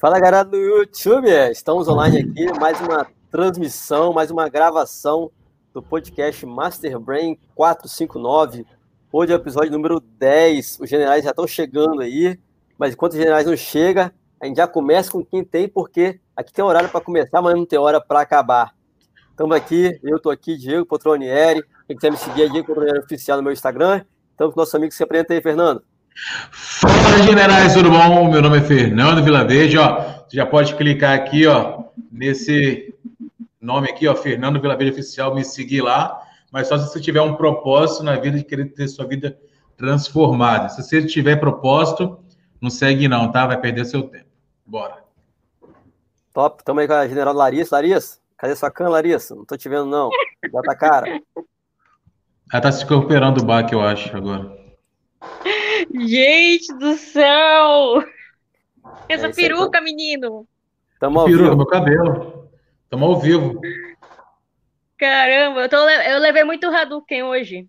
[0.00, 5.28] Fala galera do YouTube, estamos online aqui, mais uma transmissão, mais uma gravação
[5.74, 8.64] do podcast Master Brain 459.
[9.10, 10.78] Hoje é o episódio número 10.
[10.78, 12.38] Os generais já estão chegando aí,
[12.78, 14.08] mas enquanto os generais não chegam,
[14.40, 17.66] a gente já começa com quem tem, porque aqui tem horário para começar, mas não
[17.66, 18.72] tem hora para acabar.
[19.30, 21.60] Estamos aqui, eu estou aqui, Diego Potronieri.
[21.88, 24.04] Quem quiser me seguir é Diego Potronieri Oficial no meu Instagram.
[24.30, 25.82] Estamos com nosso amigo que se apresenta aí, Fernando.
[26.50, 28.30] Fala, generais, tudo bom?
[28.30, 30.24] Meu nome é Fernando Vilaverde, ó.
[30.28, 32.94] Você já pode clicar aqui, ó, nesse
[33.60, 36.20] nome aqui, ó, Fernando Vilaverde Oficial, me seguir lá.
[36.50, 39.38] Mas só se você tiver um propósito na vida de querer ter sua vida
[39.76, 40.68] transformada.
[40.68, 42.18] Se você tiver propósito,
[42.60, 43.46] não segue não, tá?
[43.46, 44.26] Vai perder seu tempo.
[44.66, 45.04] Bora.
[46.34, 47.76] Top, estamos aí com a general Larissa.
[47.76, 49.34] Larissa, cadê sua cana, Larissa?
[49.34, 50.10] Não tô te vendo, não.
[50.52, 51.20] Já tá cara.
[52.52, 54.56] Ela tá se recuperando do baque, eu acho, agora.
[55.94, 58.04] Gente do céu!
[59.08, 60.46] Essa é peruca, menino!
[61.00, 61.56] Tamo ao peruca, vivo.
[61.56, 62.50] meu cabelo.
[62.90, 63.60] Tamo ao vivo.
[64.98, 67.68] Caramba, eu, tô, eu levei muito Hadouken hoje.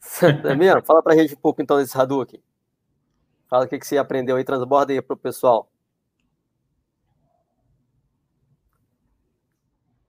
[0.44, 0.82] É mesmo?
[0.82, 2.42] Fala pra gente um pouco então desse Hadouken.
[3.48, 5.70] Fala o que, que você aprendeu aí, transborda aí pro pessoal.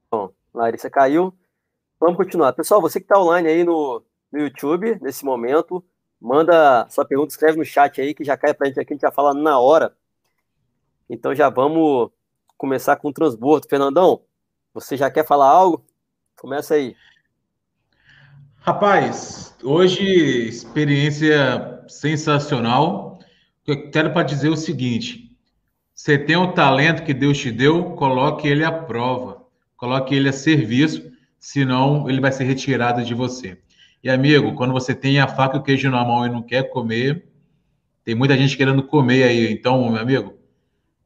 [0.10, 1.34] Bom, Larissa caiu.
[2.00, 2.54] Vamos continuar.
[2.54, 5.84] Pessoal, você que está online aí no, no YouTube, nesse momento,
[6.22, 9.02] Manda sua pergunta, escreve no chat aí, que já cai pra gente aqui, a gente
[9.02, 9.96] já fala na hora.
[11.10, 12.12] Então já vamos
[12.56, 13.68] começar com o transbordo.
[13.68, 14.22] Fernandão,
[14.72, 15.84] você já quer falar algo?
[16.40, 16.96] Começa aí.
[18.58, 20.04] Rapaz, hoje
[20.48, 23.18] experiência sensacional.
[23.66, 25.36] Eu quero para dizer o seguinte:
[25.96, 29.44] você tem o talento que Deus te deu, coloque ele à prova,
[29.76, 33.58] coloque ele a serviço, senão ele vai ser retirado de você.
[34.04, 36.70] E, amigo, quando você tem a faca e o queijo na mão e não quer
[36.70, 37.28] comer,
[38.03, 39.52] tem muita gente querendo comer aí.
[39.52, 40.34] Então, meu amigo,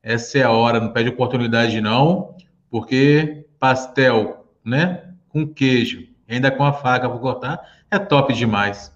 [0.01, 2.35] essa é a hora, não pede oportunidade não,
[2.69, 8.93] porque pastel, né, com queijo, ainda com a faca para cortar, é top demais.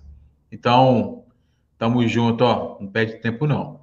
[0.51, 1.25] Então,
[1.77, 3.81] tamo junto, ó, não perde tempo não.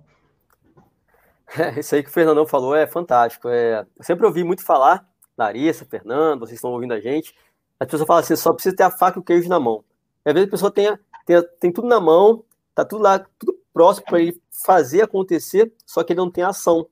[1.59, 3.49] É, isso aí que o Fernandão falou é fantástico.
[3.49, 7.35] É, eu sempre ouvi muito falar, Larissa, Fernando, vocês estão ouvindo a gente,
[7.79, 9.85] as pessoas falam assim, só precisa ter a faca e o queijo na mão.
[10.27, 12.45] Às vezes a pessoa tem, tem, tem tudo na mão,
[12.75, 16.89] tá tudo lá, tudo próximo para ele fazer acontecer, só que ele não tem ação.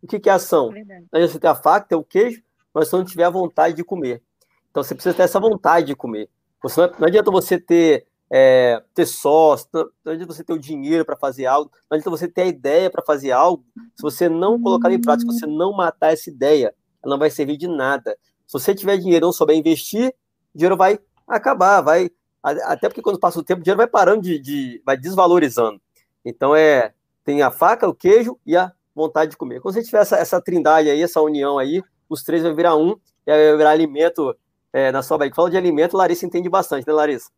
[0.00, 0.72] O que, que é ação?
[1.12, 2.40] É você tem a faca, tem o queijo,
[2.72, 4.22] mas você não tiver a vontade de comer.
[4.70, 6.30] Então você precisa ter essa vontade de comer.
[6.62, 10.58] Você não, não adianta você ter, é, ter sócio, não, não adianta você ter o
[10.58, 13.64] dinheiro para fazer algo, não adianta você ter a ideia para fazer algo,
[13.96, 16.72] se você não colocar em prática, se você não matar essa ideia,
[17.02, 18.16] ela não vai servir de nada.
[18.46, 20.14] Se você tiver dinheiro e não souber investir,
[20.54, 22.10] o dinheiro vai acabar, vai
[22.42, 25.80] até porque quando passa o tempo, o dinheiro vai parando de, de, vai desvalorizando.
[26.24, 26.92] Então é
[27.24, 29.60] tem a faca, o queijo e a vontade de comer.
[29.60, 32.98] Quando você tiver essa, essa trindade aí, essa união aí, os três vai virar um
[33.26, 34.34] e vai virar alimento
[34.72, 35.36] é, na sua barriga.
[35.36, 37.30] Fala de alimento, Larissa entende bastante, né, Larissa?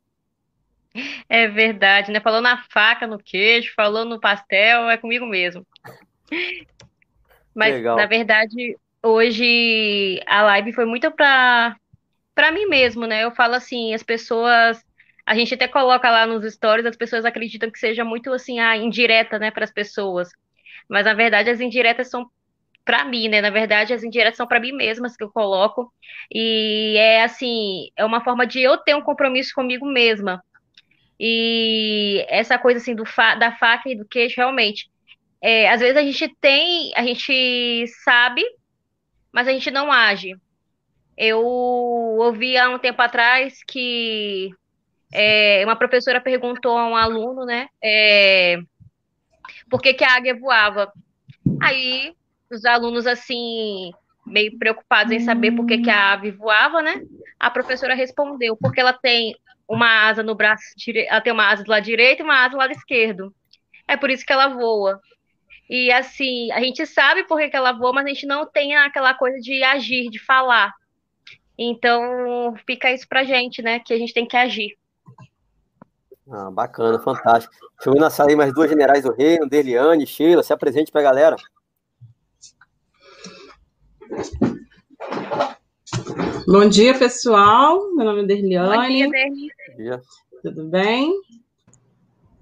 [1.29, 2.21] É verdade, né?
[2.21, 5.67] Falou na faca, no queijo, falou no pastel, é comigo mesmo.
[7.55, 7.97] Mas, Legal.
[7.97, 11.77] na verdade, hoje a live foi muito para
[12.33, 13.25] para mim mesmo, né?
[13.25, 14.83] Eu falo assim, as pessoas
[15.27, 18.77] a gente até coloca lá nos stories, as pessoas acreditam que seja muito assim, a
[18.77, 20.31] indireta, né, para as pessoas.
[20.89, 22.31] Mas na verdade as indiretas são
[22.85, 23.41] para mim, né?
[23.41, 25.93] Na verdade, as indiretas são para mim mesmas que eu coloco.
[26.33, 30.43] E é assim, é uma forma de eu ter um compromisso comigo mesma.
[31.19, 34.91] E essa coisa assim do fa da faca e do queijo, realmente.
[35.43, 38.43] É, às vezes a gente tem, a gente sabe,
[39.33, 40.35] mas a gente não age.
[41.17, 44.51] Eu ouvi há um tempo atrás que
[45.13, 48.59] é, uma professora perguntou a um aluno, né, é,
[49.69, 50.93] por que, que a águia voava.
[51.61, 52.15] Aí
[52.51, 53.93] os alunos, assim,
[54.27, 57.03] meio preocupados em saber por que, que a ave voava, né?
[57.39, 59.35] A professora respondeu, porque ela tem
[59.69, 60.65] uma asa no braço
[61.07, 63.33] ela tem uma asa do lado direito e uma asa do lado esquerdo.
[63.87, 65.01] É por isso que ela voa.
[65.69, 68.75] E assim, a gente sabe por que, que ela voa, mas a gente não tem
[68.75, 70.73] aquela coisa de agir, de falar.
[71.57, 73.79] Então, fica isso pra gente, né?
[73.79, 74.77] Que a gente tem que agir.
[76.31, 77.53] Ah, bacana, fantástico.
[77.77, 80.93] Deixa eu ir na sala aí mais duas generais do reino, Deliane, Sheila, se apresente
[80.93, 81.37] para a galera.
[86.47, 87.93] Bom dia, pessoal.
[87.97, 88.77] Meu nome é Derliane.
[88.77, 90.03] Bom dia, Derliane.
[90.43, 91.21] Tudo bem?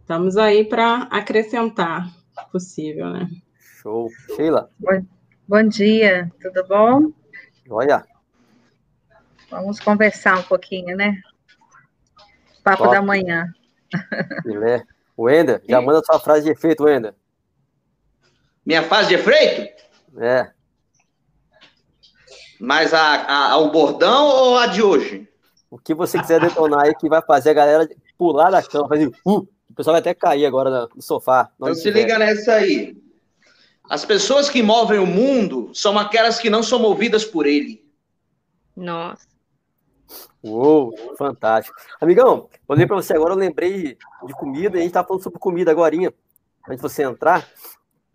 [0.01, 2.11] Estamos aí para acrescentar
[2.53, 3.27] possível, né?
[3.59, 4.11] Show.
[4.37, 4.71] Sheila.
[4.79, 5.03] Bom,
[5.47, 7.11] bom dia, tudo bom?
[7.71, 8.05] Olha.
[9.51, 11.21] Vamos conversar um pouquinho, né?
[12.63, 12.95] Papo Top.
[12.95, 13.47] da manhã.
[14.43, 14.85] Filé.
[15.19, 17.13] Wender, já manda sua frase de efeito, Wender.
[18.65, 19.83] Minha frase de efeito?
[20.19, 20.51] É.
[22.61, 25.29] Mas a, a, o bordão ou a de hoje?
[25.71, 29.07] O que você quiser detonar aí que vai fazer a galera pular da cama, fazer
[29.25, 31.51] uh, o pessoal vai até cair agora no sofá.
[31.57, 32.97] Então se liga nessa aí.
[33.89, 37.85] As pessoas que movem o mundo são aquelas que não são movidas por ele.
[38.77, 39.27] Nossa.
[40.43, 41.77] Uou, fantástico.
[42.01, 45.39] Amigão, olhei para você agora, eu lembrei de comida, e a gente tava falando sobre
[45.39, 47.47] comida agora, antes de você entrar.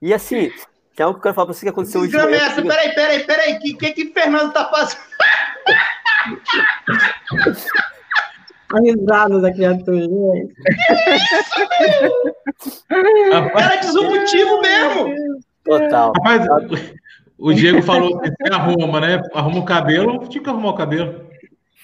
[0.01, 0.51] E assim,
[0.95, 2.11] tem algo que eu quero falar para você que aconteceu hoje.
[2.11, 5.01] Desgraça, peraí, peraí, peraí, o que, que que Fernando tá fazendo?
[8.73, 10.07] A risada da criatura.
[12.89, 15.13] Era disruptivo mesmo.
[15.63, 16.11] Total.
[16.17, 16.47] Rapaz,
[17.37, 19.21] o Diego falou que você arruma, né?
[19.33, 21.23] Arruma o cabelo, tinha que arrumar o cabelo.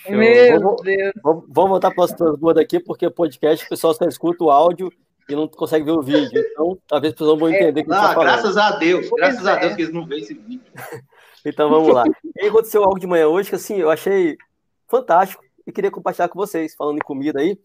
[0.08, 1.12] Meu vamos, Deus.
[1.22, 4.52] Vamos, vamos voltar para as duas daqui, porque o podcast o pessoal só escuta o
[4.52, 4.92] áudio
[5.28, 6.44] e não consegue ver o vídeo.
[6.52, 9.52] Então, talvez as pessoas vão entender é, que tá Graças a Deus, graças é.
[9.52, 10.72] a Deus que eles não veem esse vídeo.
[11.46, 12.04] então vamos lá.
[12.36, 14.38] E aconteceu algo de manhã hoje que assim, eu achei
[14.88, 17.58] fantástico e queria compartilhar com vocês, falando em comida aí.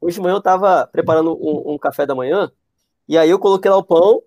[0.00, 2.50] Hoje de manhã eu estava preparando um, um, café da manhã,
[3.08, 4.22] e aí eu coloquei lá o pão,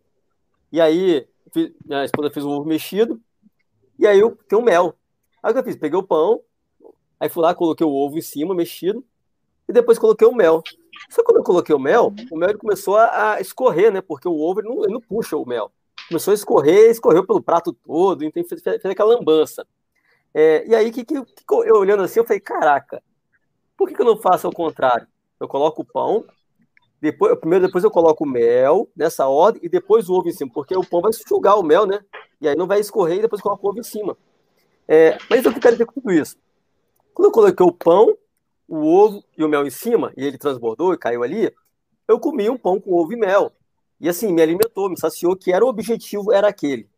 [0.70, 3.22] e aí fiz, minha esposa fez um ovo mexido,
[3.98, 4.96] e aí eu tenho mel.
[5.42, 5.78] Aí o que eu fiz?
[5.78, 6.42] Peguei o pão,
[7.22, 9.06] aí fui lá, coloquei o ovo em cima, mexido,
[9.70, 10.64] e depois coloquei o mel.
[11.08, 14.02] Só que quando eu coloquei o mel, o mel começou a, a, escorrer, né?
[14.02, 15.72] Porque o ovo ele não, ele não, puxa o mel.
[16.08, 19.66] Começou a escorrer, escorreu pelo prato todo, então fez, fez aquela lambança.
[20.34, 23.04] É, e aí, que, que, que, eu olhando assim, eu falei, caraca,
[23.78, 25.08] por que, que eu não faço ao contrário?
[25.40, 26.26] Eu coloco o pão,
[27.00, 30.52] depois, primeiro depois eu coloco o mel nessa ordem e depois o ovo em cima,
[30.52, 32.00] porque o pão vai sugar o mel, né?
[32.40, 34.18] E aí não vai escorrer e depois coloco o ovo em cima.
[34.88, 36.36] É, mas eu quero dizer com tudo isso?
[37.14, 38.18] Quando eu coloquei o pão,
[38.68, 41.54] o ovo e o mel em cima, e ele transbordou e caiu ali,
[42.08, 43.52] eu comi um pão com ovo e mel.
[44.00, 46.90] E assim, me alimentou, me saciou, que era o objetivo, era aquele.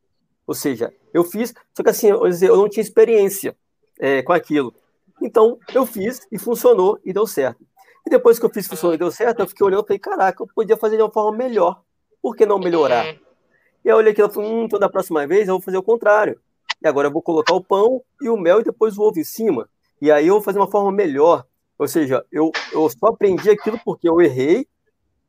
[0.45, 3.55] Ou seja, eu fiz, só que assim, eu, não tinha experiência
[3.99, 4.73] é, com aquilo.
[5.21, 7.65] Então, eu fiz e funcionou e deu certo.
[8.05, 10.43] E depois que eu fiz funcionou e deu certo, eu fiquei olhando e falei, caraca,
[10.43, 11.81] eu podia fazer de uma forma melhor.
[12.21, 13.05] Por que não melhorar?
[13.05, 15.77] E aí eu olhei aquilo e falei, hum, então da próxima vez eu vou fazer
[15.77, 16.39] o contrário.
[16.81, 19.23] E agora eu vou colocar o pão e o mel e depois o ovo em
[19.23, 19.69] cima.
[20.03, 21.45] E aí eu vou fazer uma forma melhor.
[21.79, 24.67] Ou seja, eu, eu só aprendi aquilo porque eu errei,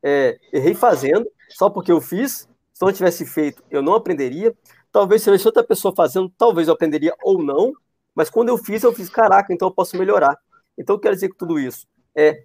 [0.03, 2.49] é, errei fazendo, só porque eu fiz.
[2.73, 4.53] Se eu não tivesse feito, eu não aprenderia.
[4.91, 7.73] Talvez se tivesse outra pessoa fazendo, talvez eu aprenderia ou não,
[8.17, 10.37] mas quando eu fiz, eu fiz, caraca, então eu posso melhorar.
[10.77, 12.43] Então eu quero dizer que tudo isso é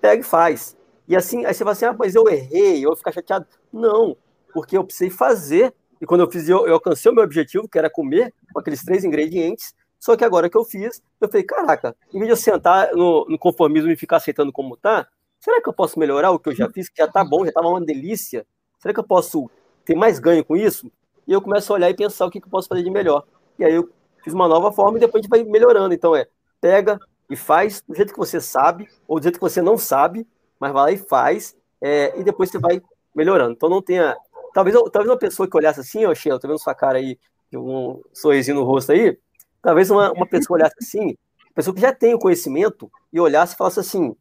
[0.00, 0.76] pega e faz.
[1.08, 3.44] E assim, aí você vai assim, ah, mas eu errei, eu vou ficar chateado.
[3.72, 4.16] Não,
[4.54, 7.76] porque eu precisei fazer, e quando eu fiz, eu, eu alcancei o meu objetivo, que
[7.76, 11.94] era comer com aqueles três ingredientes, só que agora que eu fiz, eu falei, caraca,
[12.12, 15.06] em vez de eu sentar no, no conformismo e ficar aceitando como tá,
[15.38, 17.52] será que eu posso melhorar o que eu já fiz, que já tá bom, já
[17.52, 18.44] tava uma delícia?
[18.80, 19.48] Será que eu posso
[19.84, 20.90] ter mais ganho com isso?
[21.26, 23.24] e eu começo a olhar e pensar o que, que eu posso fazer de melhor.
[23.58, 23.88] E aí eu
[24.22, 25.94] fiz uma nova forma e depois a gente vai melhorando.
[25.94, 26.26] Então é,
[26.60, 26.98] pega
[27.30, 30.26] e faz do jeito que você sabe, ou do jeito que você não sabe,
[30.58, 32.82] mas vai lá e faz, é, e depois você vai
[33.14, 33.52] melhorando.
[33.52, 34.16] Então não tenha.
[34.52, 37.18] Talvez, talvez uma pessoa que olhasse assim, ó, Sheila, tô vendo sua cara aí,
[37.54, 39.16] um sorrisinho no rosto aí,
[39.62, 41.16] talvez uma, uma pessoa olhasse assim,
[41.54, 44.16] pessoa que já tem o conhecimento, e olhasse e falasse assim,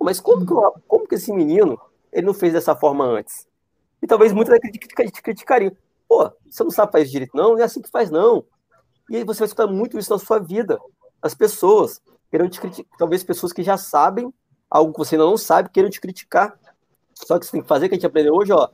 [0.00, 1.80] mas como que, como que esse menino
[2.12, 3.46] ele não fez dessa forma antes?
[4.02, 4.58] E talvez muitas
[5.22, 5.72] criticariam.
[6.08, 7.52] Pô, você não sabe fazer direito, não?
[7.52, 8.44] Não é assim que faz, não.
[9.08, 10.78] E aí você vai escutar muito isso na sua vida.
[11.22, 12.00] As pessoas
[12.30, 14.32] querendo te criticar, talvez pessoas que já sabem
[14.70, 16.58] algo que você ainda não sabe, queiram te criticar.
[17.12, 18.68] Só que você tem que fazer, que a gente aprendeu hoje, ó,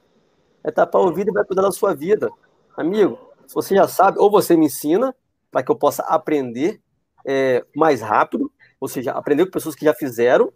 [0.62, 2.30] é tapar o ouvido e vai cuidar da sua vida.
[2.76, 5.14] Amigo, se você já sabe, ou você me ensina,
[5.50, 6.80] para que eu possa aprender
[7.24, 8.50] é, mais rápido,
[8.80, 10.52] ou seja, aprender com pessoas que já fizeram,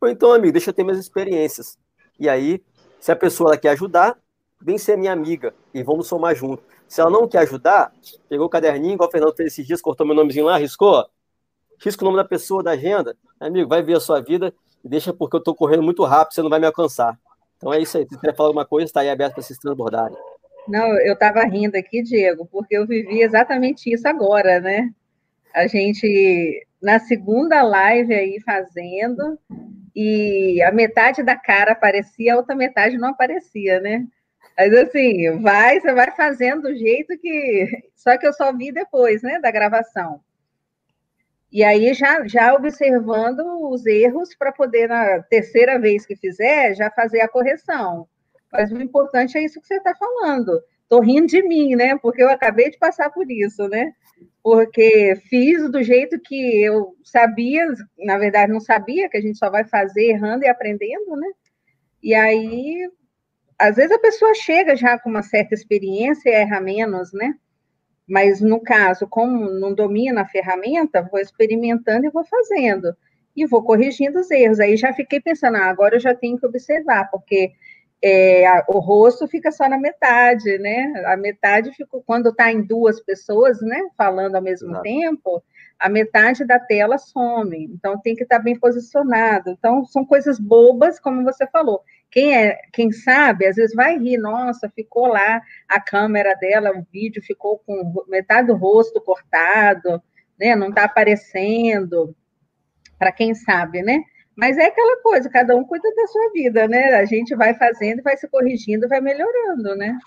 [0.00, 1.78] ou então, amigo, deixa eu ter minhas experiências.
[2.18, 2.62] E aí,
[3.00, 4.18] se a pessoa quer ajudar,
[4.60, 6.62] vem ser minha amiga e vamos somar junto.
[6.86, 7.92] Se ela não quer ajudar,
[8.28, 11.04] pegou o caderninho, igual o Fernando fez esses dias, cortou meu nomezinho lá, riscou,
[11.82, 14.54] risca o nome da pessoa da agenda, amigo, vai ver a sua vida
[14.84, 17.18] e deixa porque eu tô correndo muito rápido, você não vai me alcançar.
[17.56, 18.06] Então é isso aí.
[18.08, 20.16] Se quiser falar alguma coisa, está aí aberto para vocês transbordarem.
[20.68, 24.90] Não, eu estava rindo aqui, Diego, porque eu vivi exatamente isso agora, né?
[25.54, 29.38] A gente, na segunda live aí fazendo,
[29.96, 34.06] e a metade da cara aparecia, a outra metade não aparecia, né?
[34.56, 37.66] Mas assim, vai, você vai fazendo do jeito que.
[37.96, 40.20] Só que eu só vi depois, né, da gravação.
[41.50, 46.90] E aí já, já observando os erros para poder, na terceira vez que fizer, já
[46.90, 48.06] fazer a correção.
[48.52, 50.62] Mas o importante é isso que você está falando.
[50.82, 51.98] Estou rindo de mim, né?
[51.98, 53.92] Porque eu acabei de passar por isso, né?
[54.42, 57.66] Porque fiz do jeito que eu sabia,
[57.98, 61.28] na verdade não sabia, que a gente só vai fazer errando e aprendendo, né?
[62.02, 62.88] E aí
[63.58, 67.34] às vezes a pessoa chega já com uma certa experiência e erra menos, né?
[68.08, 72.96] Mas no caso, como não domina a ferramenta, vou experimentando e vou fazendo.
[73.36, 74.60] E vou corrigindo os erros.
[74.60, 77.52] Aí já fiquei pensando, ah, agora eu já tenho que observar, porque
[78.02, 80.92] é, a, o rosto fica só na metade, né?
[81.06, 84.82] A metade ficou, quando está em duas pessoas, né, falando ao mesmo Exato.
[84.82, 85.42] tempo,
[85.78, 87.64] a metade da tela some.
[87.64, 89.50] Então tem que estar tá bem posicionado.
[89.50, 91.82] Então são coisas bobas, como você falou.
[92.10, 96.86] Quem é, quem sabe, às vezes vai rir, nossa, ficou lá a câmera dela, o
[96.90, 100.02] vídeo ficou com metade do rosto cortado,
[100.38, 100.54] né?
[100.54, 102.14] Não está aparecendo.
[102.98, 104.02] Para quem sabe, né?
[104.38, 106.94] Mas é aquela coisa, cada um cuida da sua vida, né?
[106.94, 109.98] A gente vai fazendo, vai se corrigindo, vai melhorando, né?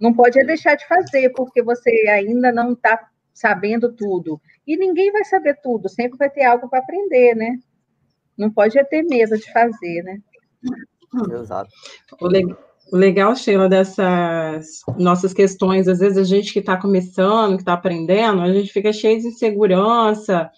[0.00, 4.40] Não pode é deixar de fazer, porque você ainda não está sabendo tudo.
[4.64, 7.58] E ninguém vai saber tudo, sempre vai ter algo para aprender, né?
[8.38, 10.20] Não pode ter medo de fazer, né?
[11.32, 11.68] Exato.
[12.22, 17.72] O legal, Sheila, dessas nossas questões, às vezes a gente que está começando, que está
[17.72, 20.48] aprendendo, a gente fica cheio de insegurança,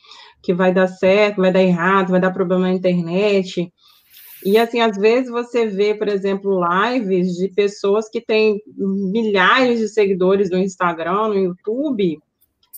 [0.46, 3.72] que vai dar certo, vai dar errado, vai dar problema na internet.
[4.44, 9.88] E assim, às vezes você vê, por exemplo, lives de pessoas que têm milhares de
[9.88, 12.16] seguidores no Instagram, no YouTube,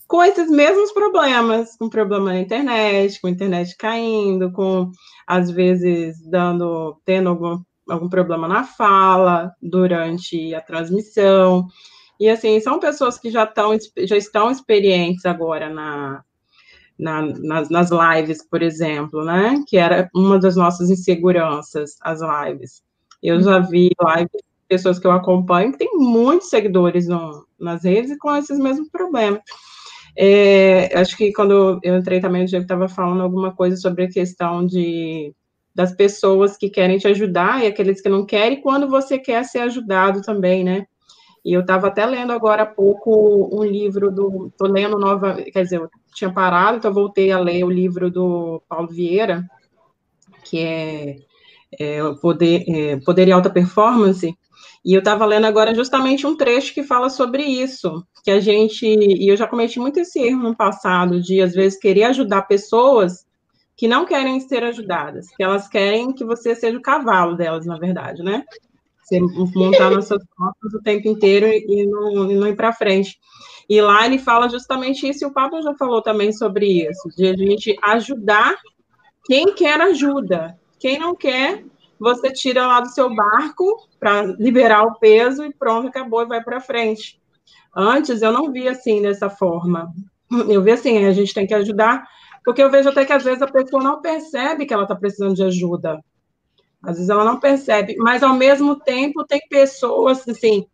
[0.07, 4.91] com esses mesmos problemas, com problema na internet, com internet caindo, com
[5.27, 11.67] às vezes dando, tendo algum, algum problema na fala durante a transmissão.
[12.19, 16.25] E assim, são pessoas que já estão, já estão experientes agora na,
[16.99, 19.63] na, nas, nas lives, por exemplo, né?
[19.67, 22.83] Que era uma das nossas inseguranças, as lives.
[23.23, 27.85] Eu já vi lives de pessoas que eu acompanho que tem muitos seguidores no, nas
[27.85, 29.41] redes e com esses mesmos problemas.
[30.17, 34.11] É, acho que quando eu entrei também, o Diego estava falando alguma coisa sobre a
[34.11, 35.33] questão de
[35.75, 39.61] das pessoas que querem te ajudar e aqueles que não querem, quando você quer ser
[39.61, 40.85] ajudado também, né?
[41.49, 44.49] E eu estava até lendo agora há pouco um livro do.
[44.49, 45.33] Estou lendo nova.
[45.51, 49.43] Quer dizer, eu tinha parado, então voltei a ler o livro do Paulo Vieira,
[50.45, 51.17] que é,
[51.73, 54.31] é Poder, é, Poder e Alta Performance.
[54.85, 58.85] E eu estava lendo agora justamente um trecho que fala sobre isso, que a gente,
[58.85, 63.25] e eu já cometi muito esse erro no passado, de às vezes querer ajudar pessoas
[63.75, 67.79] que não querem ser ajudadas, que elas querem que você seja o cavalo delas, na
[67.79, 68.45] verdade, né?
[69.09, 69.21] Você
[69.59, 73.17] montar nas suas costas o tempo inteiro e não, e não ir para frente.
[73.69, 77.27] E lá ele fala justamente isso, e o Pablo já falou também sobre isso, de
[77.27, 78.57] a gente ajudar
[79.27, 80.59] quem quer ajuda.
[80.79, 81.65] Quem não quer,
[81.99, 86.43] você tira lá do seu barco para liberar o peso e pronto, acabou e vai
[86.43, 87.21] para frente.
[87.77, 89.93] Antes eu não via assim dessa forma.
[90.49, 92.07] Eu vi assim, a gente tem que ajudar,
[92.45, 95.35] porque eu vejo até que às vezes a pessoa não percebe que ela está precisando
[95.35, 96.03] de ajuda.
[96.83, 100.67] Às vezes ela não percebe, mas ao mesmo tempo tem pessoas assim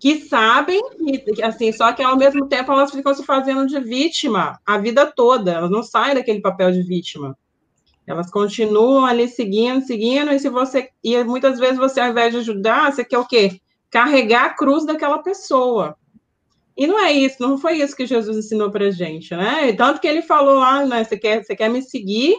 [0.00, 4.58] que sabem, e, assim, só que ao mesmo tempo elas ficam se fazendo de vítima
[4.64, 7.36] a vida toda, elas não saem daquele papel de vítima.
[8.06, 12.38] Elas continuam ali seguindo, seguindo, e se você e muitas vezes você ao invés de
[12.38, 13.60] ajudar, você quer o quê?
[13.90, 15.94] Carregar a cruz daquela pessoa.
[16.74, 19.70] E não é isso, não foi isso que Jesus ensinou para gente, né?
[19.74, 21.04] Tanto que ele falou lá, né?
[21.04, 22.36] Você quer, você quer me seguir?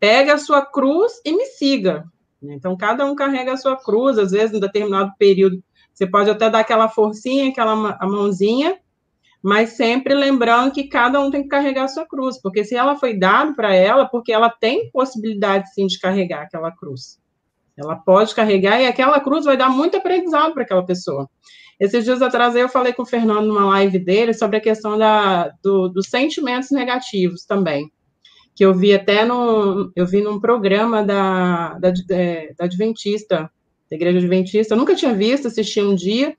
[0.00, 2.04] Pega a sua cruz e me siga.
[2.42, 6.48] Então, cada um carrega a sua cruz, às vezes, em determinado período, você pode até
[6.48, 8.78] dar aquela forcinha, aquela mãozinha,
[9.42, 12.96] mas sempre lembrando que cada um tem que carregar a sua cruz, porque se ela
[12.96, 17.18] foi dada para ela, porque ela tem possibilidade, sim, de carregar aquela cruz.
[17.76, 21.28] Ela pode carregar e aquela cruz vai dar muito aprendizado para aquela pessoa.
[21.78, 25.48] Esses dias atrás eu falei com o Fernando numa live dele sobre a questão da,
[25.62, 27.90] do, dos sentimentos negativos também
[28.54, 33.50] que eu vi até no, eu vi num programa da, da, é, da Adventista,
[33.90, 36.36] da Igreja Adventista, eu nunca tinha visto, assisti um dia,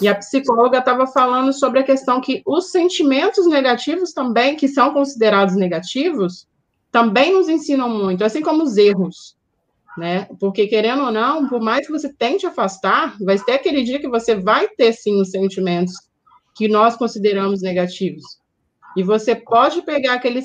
[0.00, 4.92] e a psicóloga estava falando sobre a questão que os sentimentos negativos também, que são
[4.92, 6.46] considerados negativos,
[6.90, 9.36] também nos ensinam muito, assim como os erros,
[9.96, 10.28] né?
[10.38, 14.08] Porque, querendo ou não, por mais que você tente afastar, vai ter aquele dia que
[14.08, 15.92] você vai ter, sim, os sentimentos
[16.54, 18.38] que nós consideramos negativos.
[18.96, 20.40] E você pode pegar aquele,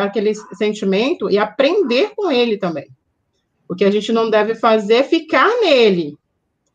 [0.00, 2.88] aquele sentimento e aprender com ele também.
[3.68, 6.16] O que a gente não deve fazer é ficar nele.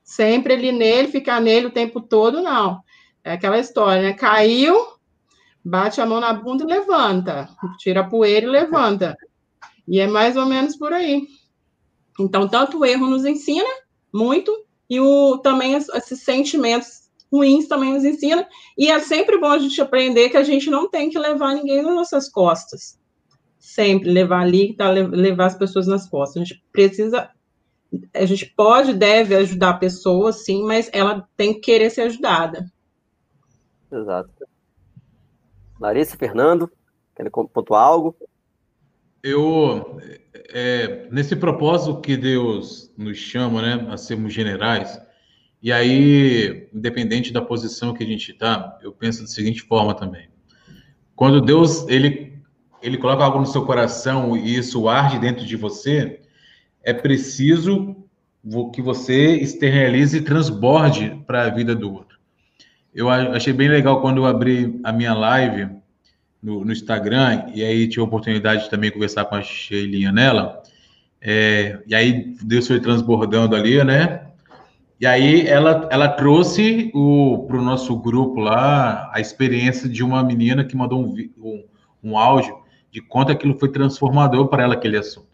[0.04, 2.82] Sempre ali nele, ficar nele o tempo todo, não.
[3.24, 4.14] É aquela história, né?
[4.14, 4.76] Caiu,
[5.64, 7.48] bate a mão na bunda e levanta.
[7.78, 9.16] Tira a poeira e levanta.
[9.88, 11.28] E é mais ou menos por aí.
[12.20, 13.70] Então, tanto o erro nos ensina
[14.14, 17.01] muito, e o, também esses sentimentos
[17.32, 18.48] ruins também nos ensina,
[18.78, 21.82] e é sempre bom a gente aprender que a gente não tem que levar ninguém
[21.82, 23.00] nas nossas costas.
[23.58, 26.42] Sempre levar ali, tá, levar as pessoas nas costas.
[26.42, 27.30] A gente precisa,
[28.14, 32.66] a gente pode, deve ajudar a pessoa, sim, mas ela tem que querer ser ajudada.
[33.92, 34.32] Exato.
[35.80, 36.72] Larissa, Fernando,
[37.16, 38.16] querem pontuar algo?
[39.24, 40.00] Eu,
[40.50, 45.00] é, nesse propósito que Deus nos chama, né, a sermos generais,
[45.62, 50.28] e aí, independente da posição que a gente está, eu penso da seguinte forma também.
[51.16, 52.34] Quando Deus, ele,
[52.82, 56.22] ele coloca algo no seu coração e isso arde dentro de você,
[56.84, 57.96] é preciso
[58.74, 62.20] que você externalize e transborde para a vida do outro.
[62.94, 65.70] Eu achei bem legal quando eu abri a minha live
[66.42, 70.62] no, no Instagram, e aí tive a oportunidade de também conversar com a Sheilinha nela,
[71.22, 74.31] é, e aí Deus foi transbordando ali, né?
[75.02, 80.64] E aí ela, ela trouxe para o nosso grupo lá a experiência de uma menina
[80.64, 81.64] que mandou um, um,
[82.04, 82.56] um áudio
[82.92, 85.32] de quanto aquilo foi transformador para ela aquele assunto.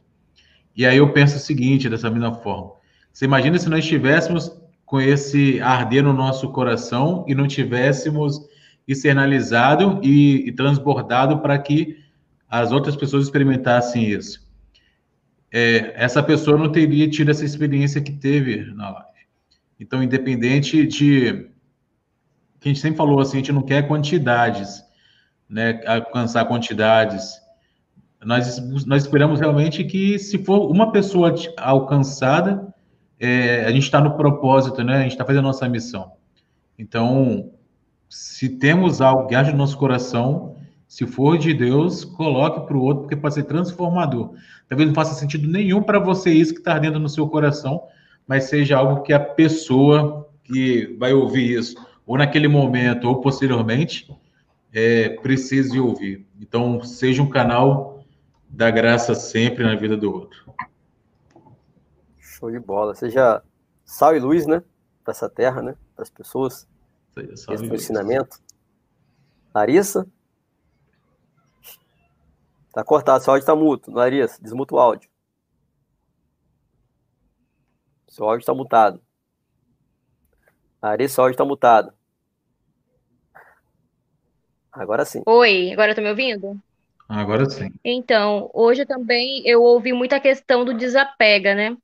[0.73, 2.71] E aí eu penso o seguinte, dessa mesma forma.
[3.11, 8.39] Você imagina se nós estivéssemos com esse arder no nosso coração e não tivéssemos
[8.87, 11.97] externalizado e, e transbordado para que
[12.49, 14.47] as outras pessoas experimentassem isso.
[15.51, 19.06] É, essa pessoa não teria tido essa experiência que teve na.
[19.79, 21.49] Então, independente de
[22.59, 24.83] que a gente sempre falou assim, a gente não quer quantidades,
[25.47, 27.39] né, alcançar quantidades.
[28.23, 32.73] Nós, nós esperamos realmente que, se for uma pessoa alcançada,
[33.19, 34.97] é, a gente está no propósito, né?
[34.97, 36.13] A gente está fazendo a nossa missão.
[36.77, 37.51] Então,
[38.09, 40.55] se temos algo que age no nosso coração,
[40.87, 44.33] se for de Deus, coloque para o outro, porque pode ser transformador.
[44.67, 47.83] Talvez não faça sentido nenhum para você isso que está dentro no seu coração,
[48.27, 54.13] mas seja algo que a pessoa que vai ouvir isso, ou naquele momento, ou posteriormente,
[54.73, 56.27] é, precise ouvir.
[56.39, 58.03] Então, seja um canal
[58.49, 60.53] da graça sempre na vida do outro.
[62.19, 62.95] Show de bola.
[62.95, 63.41] Seja
[63.85, 64.61] sal e luz, né?
[65.03, 65.75] Para essa terra, né?
[65.95, 66.67] Para as pessoas.
[67.15, 68.39] Esse foi o ensinamento.
[69.53, 70.07] Larissa?
[72.71, 73.91] Tá cortado, seu áudio tá mudo.
[73.91, 75.09] Larissa, desmuta o áudio.
[78.07, 79.01] Seu áudio está mutado.
[80.81, 81.93] Larissa, seu áudio está mutado.
[84.71, 85.23] Agora sim.
[85.25, 86.59] Oi, agora tá me ouvindo?
[87.09, 87.71] Agora sim.
[87.83, 91.75] Então, hoje também eu ouvi muita questão do desapega, né?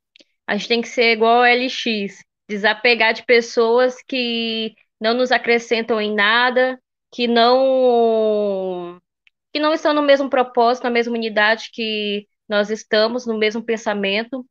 [0.46, 6.00] A gente tem que ser igual ao LX, desapegar de pessoas que não nos acrescentam
[6.00, 6.78] em nada,
[7.12, 9.00] que não
[9.52, 14.44] que não estão no mesmo propósito, na mesma unidade que nós estamos, no mesmo pensamento.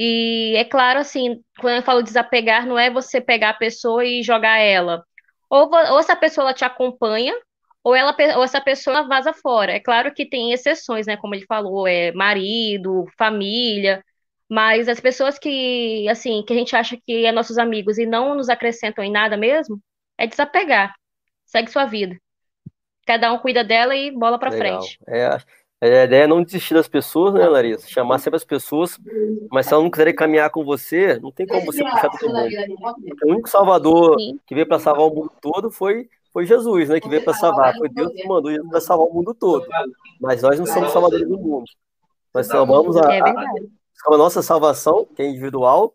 [0.00, 4.22] E é claro, assim, quando eu falo desapegar, não é você pegar a pessoa e
[4.22, 5.04] jogar ela.
[5.50, 7.34] Ou, ou essa pessoa te acompanha,
[7.82, 9.72] ou, ela, ou essa pessoa vaza fora.
[9.72, 11.16] É claro que tem exceções, né?
[11.16, 14.00] Como ele falou, é marido, família,
[14.48, 18.36] mas as pessoas que, assim, que a gente acha que é nossos amigos e não
[18.36, 19.82] nos acrescentam em nada mesmo,
[20.16, 20.94] é desapegar.
[21.44, 22.16] Segue sua vida.
[23.04, 24.96] Cada um cuida dela e bola para frente.
[25.08, 25.38] É,
[25.80, 27.86] a ideia é não desistir das pessoas, né, Larissa?
[27.88, 28.98] Chamar sempre as pessoas,
[29.50, 33.16] mas se elas não quiserem caminhar com você, não tem como você puxar todo mundo.
[33.24, 34.40] O único salvador Sim.
[34.44, 37.00] que veio para salvar o mundo todo foi, foi Jesus, né?
[37.00, 37.76] Que veio para salvar.
[37.76, 39.66] Foi Deus que mandou Jesus para salvar o mundo todo.
[40.20, 41.66] Mas nós não somos salvadores do mundo.
[42.34, 43.34] Nós salvamos a, é a,
[44.12, 45.94] a nossa salvação, que é individual,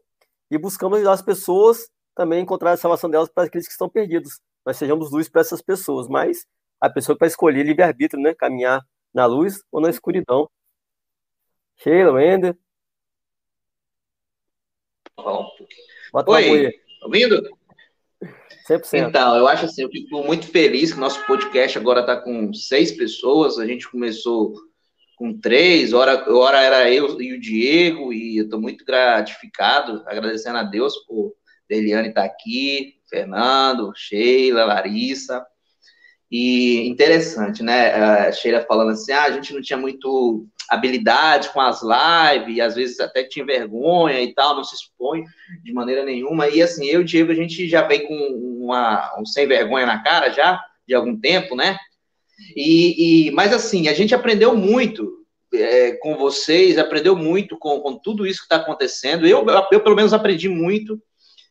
[0.50, 3.89] e buscamos ajudar as pessoas também a encontrar a salvação delas para aqueles que estão
[3.89, 4.39] perdidos.
[4.65, 6.46] Nós sejamos luz para essas pessoas, mas
[6.80, 8.34] a pessoa vai escolher livre-arbítrio, né?
[8.34, 8.82] Caminhar
[9.13, 10.49] na luz ou na escuridão.
[11.78, 12.58] Sheila, Wender.
[16.12, 16.71] Bota Oi,
[17.04, 17.41] ouvindo?
[18.69, 19.10] 100%.
[19.10, 22.91] Então, eu acho assim, eu fico muito feliz que nosso podcast agora está com seis
[22.91, 23.60] pessoas.
[23.60, 24.54] A gente começou
[25.17, 30.58] com três, hora, hora era eu e o Diego, e eu estou muito gratificado, agradecendo
[30.58, 31.34] a Deus por
[31.69, 35.45] Eliane estar tá aqui, Fernando, Sheila, Larissa.
[36.36, 37.93] E interessante, né?
[37.93, 42.60] A Sheila falando assim: ah, a gente não tinha muito habilidade com as lives, e
[42.60, 45.26] às vezes até tinha vergonha e tal, não se expõe
[45.63, 46.50] de maneira nenhuma.
[46.50, 48.15] E assim, eu e o Diego, a gente já vem com
[48.63, 51.78] uma, um sem vergonha na cara já, de algum tempo, né?
[52.56, 57.93] E, e, mas assim, a gente aprendeu muito é, com vocês, aprendeu muito com, com
[57.93, 59.28] tudo isso que está acontecendo.
[59.28, 61.00] Eu, eu, pelo menos, aprendi muito.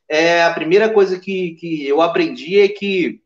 [0.09, 3.22] É, a primeira coisa que, que eu aprendi é que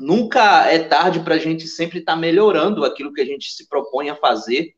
[0.00, 3.68] nunca é tarde para a gente sempre estar tá melhorando aquilo que a gente se
[3.68, 4.74] propõe a fazer.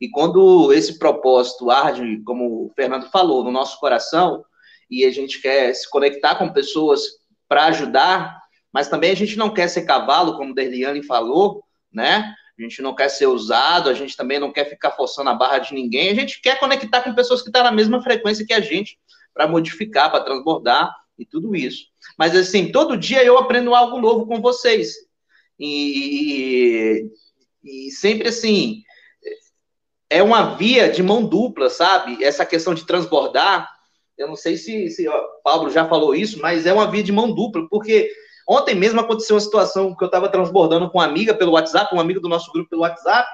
[0.00, 4.44] E quando esse propósito arde, como o Fernando falou, no nosso coração,
[4.90, 7.02] e a gente quer se conectar com pessoas
[7.48, 8.40] para ajudar,
[8.72, 12.34] mas também a gente não quer ser cavalo, como Derliane falou, né?
[12.58, 15.58] A gente não quer ser usado, a gente também não quer ficar forçando a barra
[15.58, 18.60] de ninguém, a gente quer conectar com pessoas que estão na mesma frequência que a
[18.60, 18.98] gente,
[19.32, 21.86] para modificar, para transbordar e tudo isso.
[22.18, 24.94] Mas assim, todo dia eu aprendo algo novo com vocês.
[25.58, 27.06] e,
[27.62, 28.82] e sempre assim,
[30.10, 32.22] é uma via de mão dupla, sabe?
[32.24, 33.70] Essa questão de transbordar,
[34.18, 37.12] eu não sei se, se o Pablo já falou isso, mas é uma via de
[37.12, 38.10] mão dupla, porque
[38.46, 42.02] ontem mesmo aconteceu uma situação que eu estava transbordando com uma amiga pelo WhatsApp, uma
[42.02, 43.28] amiga do nosso grupo pelo WhatsApp,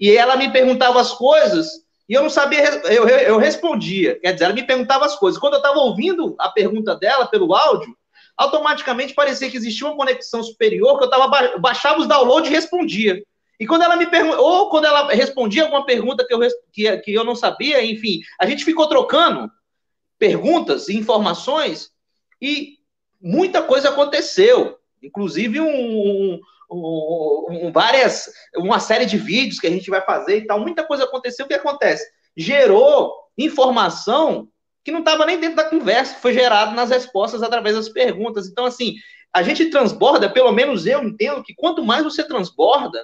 [0.00, 4.20] e ela me perguntava as coisas e eu não sabia, eu, eu respondia.
[4.20, 5.40] Quer dizer, ela me perguntava as coisas.
[5.40, 7.96] Quando eu estava ouvindo a pergunta dela pelo áudio,
[8.36, 13.24] automaticamente parecia que existia uma conexão superior, que eu tava, baixava os downloads e respondia.
[13.58, 17.14] E quando ela me pergunta, ou quando ela respondia alguma pergunta que eu, que, que
[17.14, 19.50] eu não sabia, enfim, a gente ficou trocando
[20.18, 21.92] perguntas e informações
[22.42, 22.74] e
[23.22, 24.76] muita coisa aconteceu.
[25.02, 26.38] Inclusive um,
[27.72, 30.60] várias, uma série de vídeos que a gente vai fazer e tal.
[30.60, 31.44] Muita coisa aconteceu.
[31.44, 32.04] O que acontece?
[32.36, 34.48] Gerou informação
[34.84, 38.48] que não estava nem dentro da conversa, foi gerado nas respostas através das perguntas.
[38.48, 38.94] Então, assim,
[39.32, 43.00] a gente transborda, pelo menos eu entendo que quanto mais você transborda,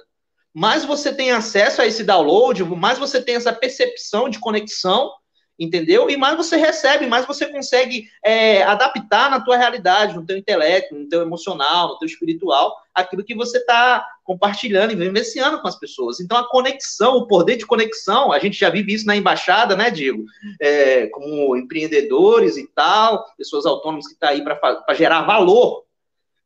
[0.53, 5.11] mais você tem acesso a esse download, mais você tem essa percepção de conexão,
[5.59, 6.09] entendeu?
[6.09, 10.95] E mais você recebe, mais você consegue é, adaptar na tua realidade, no teu intelecto,
[10.95, 15.77] no teu emocional, no teu espiritual, aquilo que você está compartilhando e vivenciando com as
[15.77, 16.19] pessoas.
[16.19, 19.91] Então, a conexão, o poder de conexão, a gente já vive isso na embaixada, né,
[19.91, 20.23] Diego?
[20.61, 25.83] É, como empreendedores e tal, pessoas autônomas que estão tá aí para gerar valor.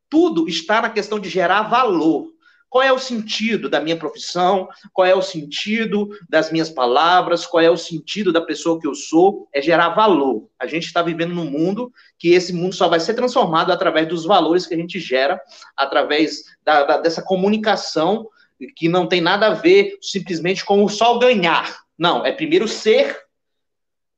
[0.10, 2.33] Tudo está na questão de gerar valor.
[2.74, 4.68] Qual é o sentido da minha profissão?
[4.92, 7.46] Qual é o sentido das minhas palavras?
[7.46, 9.48] Qual é o sentido da pessoa que eu sou?
[9.54, 10.50] É gerar valor.
[10.60, 14.26] A gente está vivendo num mundo que esse mundo só vai ser transformado através dos
[14.26, 15.40] valores que a gente gera,
[15.78, 18.28] através da, da, dessa comunicação
[18.76, 21.84] que não tem nada a ver simplesmente com o só ganhar.
[21.96, 23.16] Não, é primeiro ser,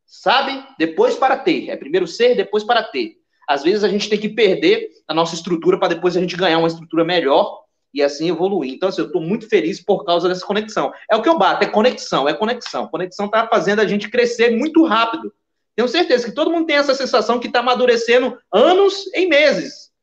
[0.05, 0.65] sabe?
[0.79, 1.69] Depois para ter.
[1.69, 3.17] É primeiro ser, depois para ter.
[3.49, 6.57] Às vezes a gente tem que perder a nossa estrutura para depois a gente ganhar
[6.57, 7.64] uma estrutura melhor
[7.95, 8.73] e assim evoluir.
[8.73, 10.91] Então, assim, eu estou muito feliz por causa dessa conexão.
[11.09, 12.89] É o que eu bato, é conexão, é conexão.
[12.89, 15.33] Conexão está fazendo a gente crescer muito rápido.
[15.73, 19.93] Tenho certeza que todo mundo tem essa sensação que está amadurecendo anos em meses.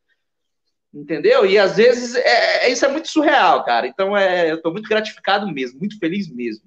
[0.93, 1.45] Entendeu?
[1.45, 3.87] E às vezes é, é, isso é muito surreal, cara.
[3.87, 6.65] Então é, eu estou muito gratificado mesmo, muito feliz mesmo.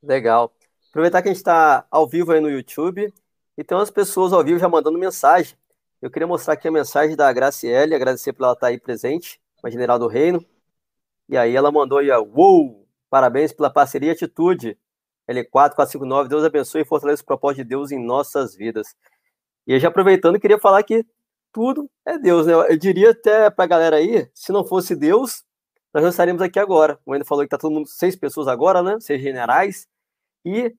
[0.00, 0.54] Legal.
[0.90, 3.12] Aproveitar que a gente está ao vivo aí no YouTube
[3.58, 5.56] e tem umas pessoas ao vivo já mandando mensagem.
[6.00, 9.70] Eu queria mostrar aqui a mensagem da Graciele, agradecer por ela estar aí presente, uma
[9.70, 10.44] general do reino.
[11.28, 14.78] E aí ela mandou aí, uou, parabéns pela parceria e atitude.
[15.28, 18.96] L4, 459, Deus abençoe e fortaleça o propósito de Deus em nossas vidas.
[19.66, 21.04] E já aproveitando, queria falar que
[21.52, 22.54] tudo é Deus, né?
[22.54, 25.44] Eu diria até para a galera aí, se não fosse Deus,
[25.92, 26.98] nós não estaríamos aqui agora.
[27.04, 28.98] O Wendel falou que está todo mundo, seis pessoas agora, né?
[29.00, 29.86] Seis generais.
[30.44, 30.74] E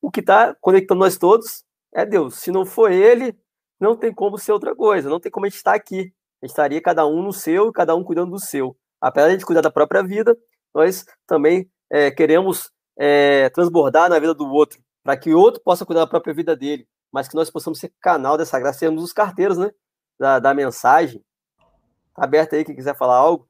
[0.00, 2.36] o que está conectando nós todos é Deus.
[2.36, 3.36] Se não for Ele,
[3.78, 6.12] não tem como ser outra coisa, não tem como a gente estar aqui.
[6.42, 8.76] A gente estaria cada um no seu, cada um cuidando do seu.
[9.00, 10.36] Apesar de cuidar da própria vida,
[10.74, 15.84] nós também é, queremos é, transbordar na vida do outro, para que o outro possa
[15.84, 19.12] cuidar da própria vida dele, mas que nós possamos ser canal dessa graça, sermos os
[19.12, 19.70] carteiros, né?
[20.18, 21.22] Da, da mensagem.
[22.14, 23.46] Tá aberto aí, quem quiser falar algo.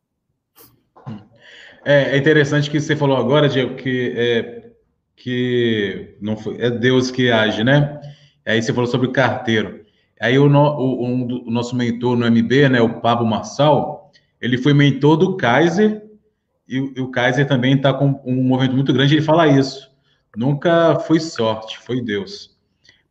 [1.85, 4.73] É, é interessante que você falou agora, Diego, que, é,
[5.15, 8.01] que não foi, é Deus que age, né?
[8.45, 9.86] Aí você falou sobre carteiro.
[10.21, 14.59] Aí o, no, o, um, o nosso mentor no MB, né, o Pablo Marçal, ele
[14.59, 16.03] foi mentor do Kaiser,
[16.69, 19.91] e, e o Kaiser também está com um movimento muito grande, ele fala isso.
[20.37, 22.57] Nunca foi sorte, foi Deus.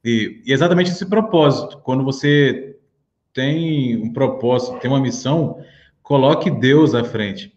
[0.04, 2.78] E, e exatamente esse propósito, quando você
[3.34, 5.60] tem um propósito, tem uma missão,
[6.04, 7.52] coloque Deus à frente.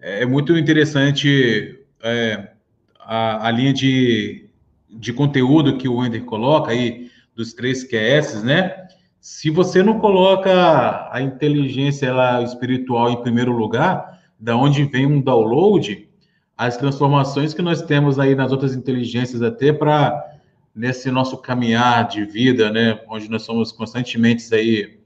[0.00, 2.52] É, é muito interessante é,
[2.98, 4.48] a, a linha de,
[4.88, 7.03] de conteúdo que o Wender coloca aí,
[7.34, 8.86] dos três QS, né?
[9.20, 15.20] Se você não coloca a inteligência ela, espiritual em primeiro lugar, da onde vem um
[15.20, 16.08] download,
[16.56, 20.32] as transformações que nós temos aí nas outras inteligências até para
[20.74, 24.98] nesse nosso caminhar de vida, né, onde nós somos constantemente aí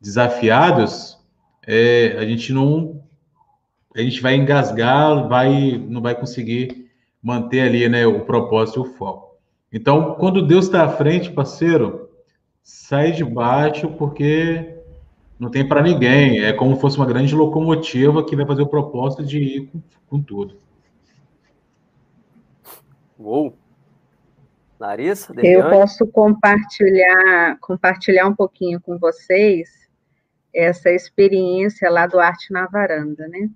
[0.00, 1.18] desafiados,
[1.66, 3.02] é, a gente não
[3.94, 6.90] a gente vai engasgar, vai não vai conseguir
[7.22, 9.31] manter ali, né, o propósito e o foco.
[9.72, 12.10] Então, quando Deus está à frente, parceiro,
[12.62, 14.78] sai de baixo porque
[15.38, 16.40] não tem para ninguém.
[16.40, 19.82] É como se fosse uma grande locomotiva que vai fazer o propósito de ir com,
[20.08, 20.56] com tudo.
[23.18, 23.56] Uou!
[24.78, 29.88] Larissa, Eu posso compartilhar, compartilhar um pouquinho com vocês
[30.52, 33.48] essa experiência lá do Arte na Varanda, né?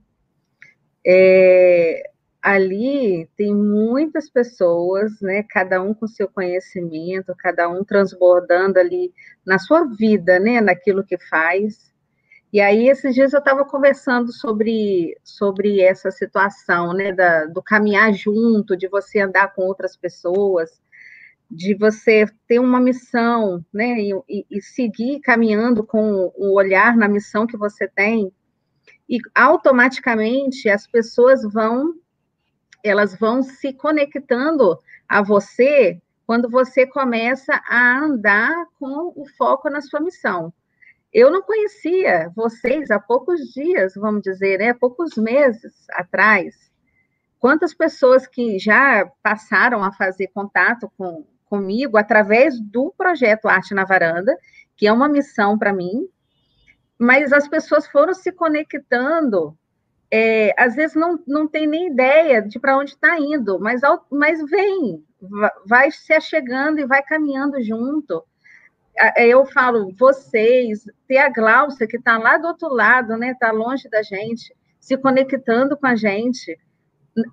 [1.05, 2.11] É,
[2.47, 9.13] ali tem muitas pessoas, né, cada um com seu conhecimento, cada um transbordando ali
[9.45, 11.93] na sua vida, né, naquilo que faz.
[12.53, 18.15] E aí, esses dias eu estava conversando sobre, sobre essa situação, né, da, do caminhar
[18.15, 20.81] junto, de você andar com outras pessoas,
[21.51, 27.45] de você ter uma missão, né, e, e seguir caminhando com o olhar na missão
[27.45, 28.33] que você tem,
[29.09, 31.93] e automaticamente as pessoas vão,
[32.87, 39.81] elas vão se conectando a você quando você começa a andar com o foco na
[39.81, 40.53] sua missão.
[41.13, 46.71] Eu não conhecia vocês há poucos dias, vamos dizer, né, poucos meses atrás.
[47.39, 53.85] Quantas pessoas que já passaram a fazer contato com, comigo através do projeto Arte na
[53.85, 54.37] Varanda,
[54.77, 56.09] que é uma missão para mim,
[56.99, 59.57] mas as pessoas foram se conectando,
[60.11, 64.39] é, às vezes não, não tem nem ideia de para onde está indo, mas, mas
[64.49, 65.05] vem,
[65.67, 68.25] vai se achegando e vai caminhando junto.
[68.97, 73.51] É, eu falo, vocês, ter a Glaucia, que está lá do outro lado, né, está
[73.51, 76.57] longe da gente, se conectando com a gente.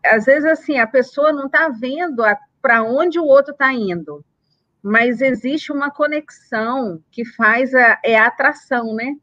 [0.05, 2.23] Às vezes, assim, a pessoa não está vendo
[2.61, 4.25] para onde o outro está indo,
[4.81, 9.15] mas existe uma conexão que faz a, é a atração, né?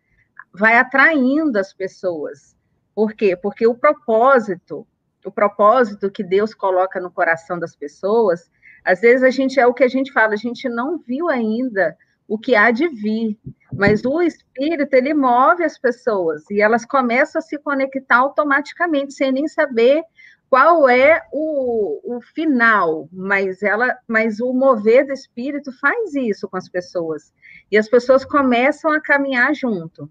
[0.53, 2.57] Vai atraindo as pessoas.
[3.01, 3.35] Por quê?
[3.35, 4.87] Porque o propósito,
[5.25, 8.51] o propósito que Deus coloca no coração das pessoas,
[8.85, 11.97] às vezes a gente é o que a gente fala, a gente não viu ainda
[12.29, 13.39] o que há de vir.
[13.73, 19.33] Mas o espírito, ele move as pessoas e elas começam a se conectar automaticamente, sem
[19.33, 20.03] nem saber
[20.51, 26.59] qual é o, o final, mas ela, mas o mover do espírito faz isso com
[26.59, 27.33] as pessoas.
[27.73, 30.11] E as pessoas começam a caminhar junto.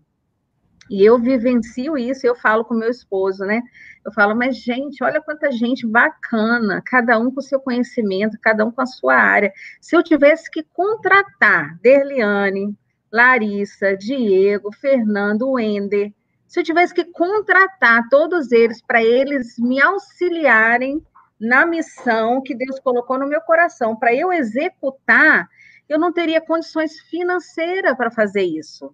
[0.89, 3.61] E eu vivencio isso, eu falo com meu esposo, né?
[4.03, 8.71] Eu falo, mas gente, olha quanta gente bacana, cada um com seu conhecimento, cada um
[8.71, 9.53] com a sua área.
[9.79, 12.75] Se eu tivesse que contratar Derliane,
[13.11, 16.11] Larissa, Diego, Fernando, Wender,
[16.47, 21.05] se eu tivesse que contratar todos eles para eles me auxiliarem
[21.39, 25.47] na missão que Deus colocou no meu coração, para eu executar,
[25.87, 28.93] eu não teria condições financeiras para fazer isso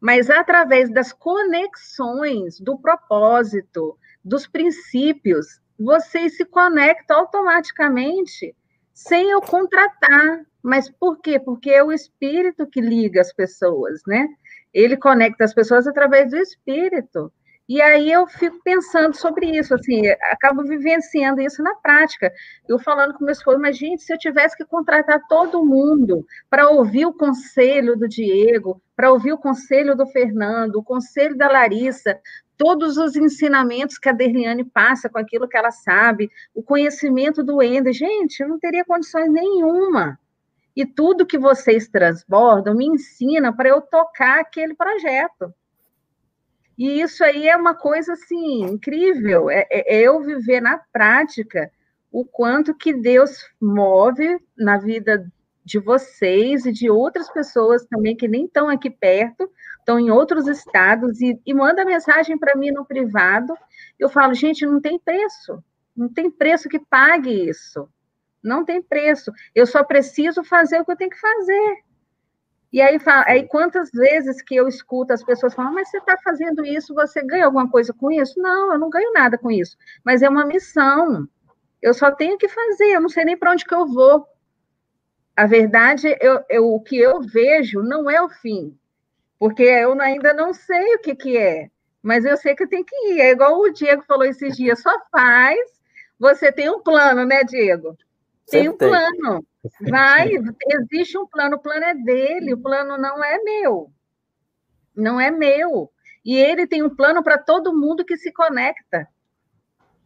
[0.00, 8.54] mas através das conexões, do propósito, dos princípios, vocês se conectam automaticamente
[8.94, 10.44] sem eu contratar.
[10.62, 11.38] Mas por quê?
[11.38, 14.28] Porque é o espírito que liga as pessoas, né?
[14.74, 17.32] Ele conecta as pessoas através do espírito.
[17.68, 22.32] E aí eu fico pensando sobre isso, assim, acabo vivenciando isso na prática.
[22.66, 26.70] Eu falando com meus esposo, mas gente, se eu tivesse que contratar todo mundo para
[26.70, 32.18] ouvir o conselho do Diego, para ouvir o conselho do Fernando, o conselho da Larissa,
[32.56, 37.62] todos os ensinamentos que a Derliane passa com aquilo que ela sabe, o conhecimento do
[37.62, 40.18] Ender, gente, eu não teria condições nenhuma.
[40.74, 45.52] E tudo que vocês transbordam me ensina para eu tocar aquele projeto.
[46.78, 51.70] E isso aí é uma coisa assim incrível, é, é, é eu viver na prática
[52.10, 55.26] o quanto que Deus move na vida
[55.64, 60.46] de vocês e de outras pessoas também que nem estão aqui perto, estão em outros
[60.46, 63.52] estados e, e manda mensagem para mim no privado.
[63.98, 65.62] Eu falo, gente, não tem preço,
[65.94, 67.88] não tem preço que pague isso,
[68.42, 69.32] não tem preço.
[69.54, 71.76] Eu só preciso fazer o que eu tenho que fazer.
[72.72, 76.64] E aí, aí quantas vezes que eu escuto as pessoas falando, mas você está fazendo
[76.66, 78.38] isso, você ganha alguma coisa com isso?
[78.40, 79.76] Não, eu não ganho nada com isso.
[80.04, 81.26] Mas é uma missão.
[81.80, 84.26] Eu só tenho que fazer, eu não sei nem para onde que eu vou.
[85.36, 88.76] A verdade, eu, eu, o que eu vejo não é o fim,
[89.38, 91.70] porque eu ainda não sei o que, que é,
[92.02, 93.20] mas eu sei que tem que ir.
[93.20, 95.58] É igual o Diego falou esses dias, só faz.
[96.18, 97.96] Você tem um plano, né, Diego?
[98.50, 99.44] Tem um plano.
[99.88, 100.30] Vai,
[100.66, 103.90] existe um plano, o plano é dele, o plano não é meu.
[104.96, 105.90] Não é meu.
[106.24, 109.08] E ele tem um plano para todo mundo que se conecta.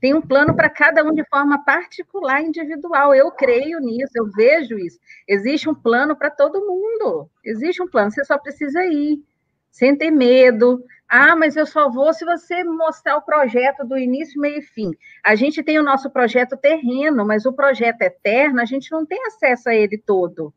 [0.00, 3.14] Tem um plano para cada um de forma particular, individual.
[3.14, 4.98] Eu creio nisso, eu vejo isso.
[5.28, 7.30] Existe um plano para todo mundo.
[7.44, 9.22] Existe um plano, você só precisa ir,
[9.70, 14.40] sem ter medo, ah, mas eu só vou se você mostrar o projeto do início,
[14.40, 14.92] meio e fim.
[15.22, 19.22] A gente tem o nosso projeto terreno, mas o projeto eterno, a gente não tem
[19.26, 20.54] acesso a ele todo.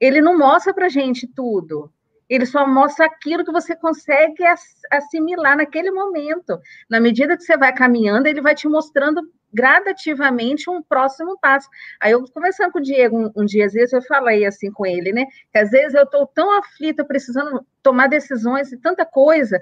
[0.00, 1.92] Ele não mostra para a gente tudo.
[2.30, 4.42] Ele só mostra aquilo que você consegue
[4.90, 6.58] assimilar naquele momento.
[6.88, 9.20] Na medida que você vai caminhando, ele vai te mostrando
[9.52, 11.68] gradativamente um próximo passo.
[12.00, 14.86] Aí eu conversando com o Diego um, um dia, às vezes eu falei assim com
[14.86, 15.26] ele, né?
[15.52, 19.60] Que às vezes eu estou tão aflita, precisando tomar decisões e tanta coisa,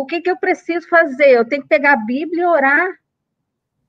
[0.00, 1.28] o que, que eu preciso fazer?
[1.30, 2.88] Eu tenho que pegar a Bíblia e orar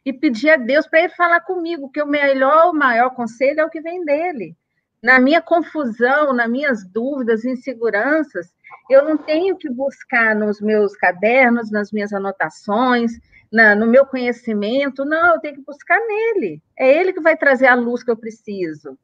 [0.05, 3.65] e pedir a Deus para ele falar comigo, que o melhor, o maior conselho é
[3.65, 4.53] o que vem dele.
[5.01, 8.53] Na minha confusão, nas minhas dúvidas, inseguranças,
[8.89, 13.13] Eu não tenho que buscar nos meus cadernos, nas minhas anotações,
[13.49, 16.61] na, no meu conhecimento, não, eu tenho que buscar nele.
[16.77, 18.97] É ele que vai trazer a luz que eu preciso.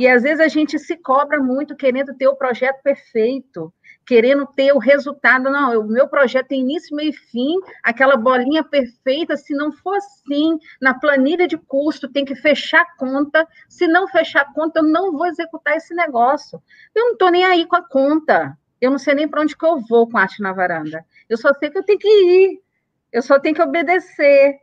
[0.00, 3.72] E às vezes a gente se cobra muito querendo ter o projeto perfeito,
[4.06, 5.50] querendo ter o resultado.
[5.50, 9.36] Não, o meu projeto tem início, meio e fim, aquela bolinha perfeita.
[9.36, 13.46] Se não for assim, na planilha de custo, tem que fechar a conta.
[13.68, 16.62] Se não fechar a conta, eu não vou executar esse negócio.
[16.94, 18.56] Eu não estou nem aí com a conta.
[18.80, 21.04] Eu não sei nem para onde que eu vou com arte na varanda.
[21.28, 22.62] Eu só sei que eu tenho que ir.
[23.12, 24.58] Eu só tenho que obedecer.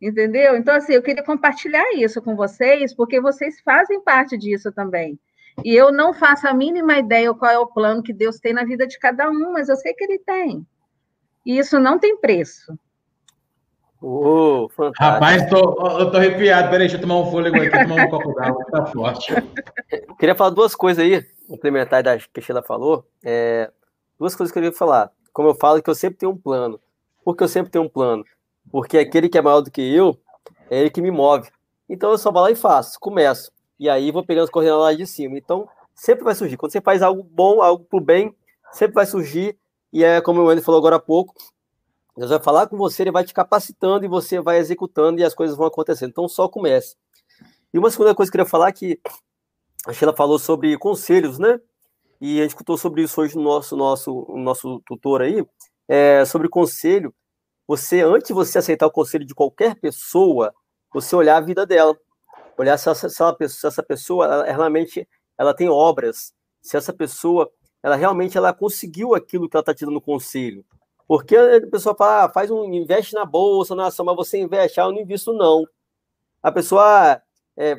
[0.00, 0.56] Entendeu?
[0.56, 5.18] Então, assim, eu queria compartilhar isso com vocês, porque vocês fazem parte disso também.
[5.64, 8.64] E eu não faço a mínima ideia qual é o plano que Deus tem na
[8.64, 10.66] vida de cada um, mas eu sei que Ele tem.
[11.44, 12.78] E isso não tem preço.
[14.02, 15.58] Oh, Rapaz, tô,
[15.98, 16.70] eu tô arrepiado.
[16.70, 19.34] Peraí, deixa eu tomar um fôlego aqui, tomar um copo d'água, tá forte.
[19.90, 23.06] Eu queria falar duas coisas aí, complementar da que a Sheila falou.
[23.22, 23.70] É,
[24.18, 25.10] duas coisas que eu queria falar.
[25.34, 26.80] Como eu falo, que eu sempre tenho um plano.
[27.22, 28.24] Por que eu sempre tenho um plano?
[28.72, 30.18] Porque aquele que é maior do que eu,
[30.70, 31.50] é ele que me move.
[31.86, 33.52] Então eu só vou lá e faço, começo.
[33.80, 35.38] E aí vou pegando as coordenadas lá de cima.
[35.38, 36.58] Então sempre vai surgir.
[36.58, 38.32] Quando você faz algo bom, algo pro bem,
[38.72, 39.58] sempre vai surgir.
[39.90, 41.34] E é como o Andy falou agora há pouco,
[42.16, 45.34] Deus vai falar com você, ele vai te capacitando e você vai executando e as
[45.34, 46.10] coisas vão acontecendo.
[46.10, 46.94] Então só comece.
[47.72, 49.00] E uma segunda coisa que eu queria falar é que
[49.86, 51.58] a Sheila falou sobre conselhos, né?
[52.20, 55.42] E a gente escutou sobre isso hoje no nosso, nosso, nosso tutor aí,
[55.88, 57.14] é, sobre conselho
[57.66, 60.52] você, antes de você aceitar o conselho de qualquer pessoa,
[60.92, 61.96] você olhar a vida dela.
[62.60, 66.92] Olhar se essa, se ela, se essa pessoa ela, realmente ela tem obras, se essa
[66.92, 67.50] pessoa
[67.82, 70.62] ela realmente ela conseguiu aquilo que ela está te dando conselho.
[71.08, 74.84] Porque a pessoa fala, ah, faz um, investe na bolsa, na mas você investe, ah,
[74.84, 75.66] eu não invisto, não.
[76.42, 77.22] A pessoa
[77.56, 77.76] é,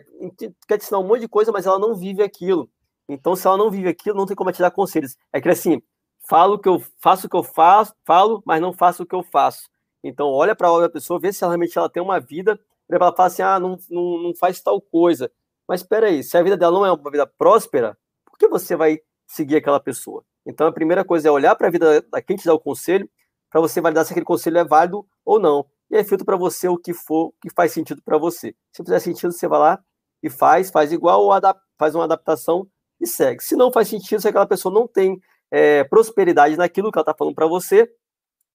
[0.67, 2.67] quer te ensinar um monte de coisa, mas ela não vive aquilo.
[3.07, 5.15] Então, se ela não vive aquilo, não tem como te dar conselhos.
[5.31, 5.79] É que assim,
[6.27, 9.21] falo que eu faço o que eu faço, falo, mas não faço o que eu
[9.21, 9.69] faço.
[10.03, 12.59] Então, olha para a obra da pessoa, vê se realmente ela tem uma vida,
[12.95, 15.32] ela fala assim, ah, não, não, não faz tal coisa.
[15.67, 18.75] Mas espera aí, se a vida dela não é uma vida próspera, por que você
[18.75, 20.23] vai seguir aquela pessoa?
[20.45, 23.10] Então, a primeira coisa é olhar para a vida da quem te dá o conselho,
[23.49, 25.65] para você validar se aquele conselho é válido ou não.
[25.89, 28.56] E aí filtra para você o que for, que faz sentido para você.
[28.71, 29.80] Se fizer sentido, você vai lá
[30.23, 31.32] e faz, faz igual ou
[31.77, 32.67] faz uma adaptação
[32.99, 33.43] e segue.
[33.43, 35.19] Se não faz sentido, se aquela pessoa não tem
[35.51, 37.91] é, prosperidade naquilo que ela está falando para você,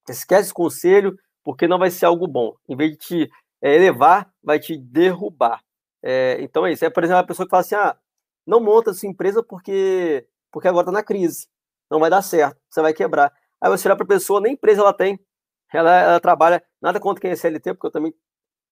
[0.09, 2.55] esquece o conselho, porque não vai ser algo bom.
[2.67, 3.29] Em vez de te
[3.61, 5.61] é, elevar, vai te derrubar.
[6.03, 6.85] É, então é isso.
[6.85, 7.97] É, por exemplo, a pessoa que fala assim: ah,
[8.45, 11.47] não monta sua empresa porque, porque agora está na crise.
[11.89, 13.33] Não vai dar certo, você vai quebrar.
[13.61, 15.19] Aí você olha para a pessoa, nem empresa ela tem.
[15.73, 18.13] Ela, ela, trabalha, nada contra quem é CLT, porque eu também,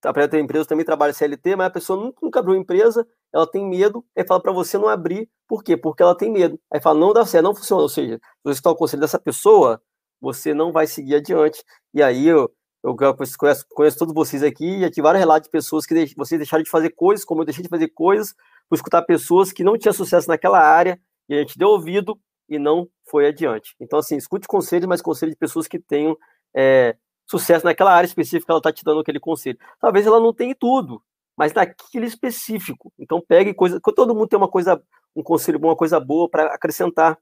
[0.03, 3.07] apesar de ter empresa, eu também trabalho CLT, mas a pessoa nunca, nunca abriu empresa,
[3.33, 5.75] ela tem medo, aí fala para você não abrir, por quê?
[5.77, 6.59] Porque ela tem medo.
[6.71, 7.81] Aí fala, não dá certo, não funciona.
[7.83, 9.81] Ou seja, se você está o conselho dessa pessoa,
[10.21, 11.63] você não vai seguir adiante.
[11.93, 12.51] E aí eu,
[12.85, 16.37] eu conheço, conheço todos vocês aqui e aqui vários relatos de pessoas que deix, vocês
[16.37, 18.35] deixaram de fazer coisas, como eu deixei de fazer coisas,
[18.69, 22.59] por escutar pessoas que não tinham sucesso naquela área e a gente deu ouvido e
[22.59, 23.75] não foi adiante.
[23.79, 26.15] Então, assim, escute conselhos, mas conselhos de pessoas que tenham
[26.55, 26.95] é,
[27.25, 29.57] sucesso naquela área específica, ela está te dando aquele conselho.
[29.79, 31.01] Talvez ela não tenha tudo,
[31.35, 32.93] mas naquele específico.
[32.99, 33.79] Então, pegue coisa.
[33.81, 34.81] Todo mundo tem uma coisa,
[35.15, 37.17] um conselho bom, uma coisa boa para acrescentar.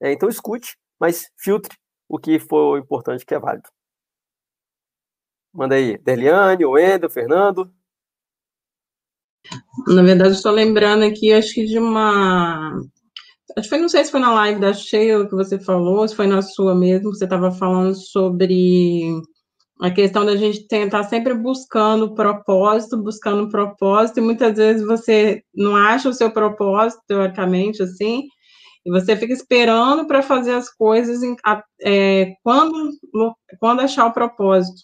[0.00, 1.74] É, então, escute, mas filtre
[2.08, 3.68] o que for importante, que é válido.
[5.56, 7.72] Manda aí, Deliane, Wendel, Fernando.
[9.88, 12.72] Na verdade, estou lembrando aqui, acho que de uma.
[13.56, 16.14] Acho que foi, não sei se foi na live da Sheila que você falou, se
[16.14, 19.18] foi na sua mesmo, que você estava falando sobre
[19.80, 25.74] a questão da gente tentar sempre buscando propósito, buscando propósito, e muitas vezes você não
[25.74, 28.24] acha o seu propósito, teoricamente, assim,
[28.84, 31.34] e você fica esperando para fazer as coisas em,
[31.82, 32.90] é, quando,
[33.58, 34.82] quando achar o propósito.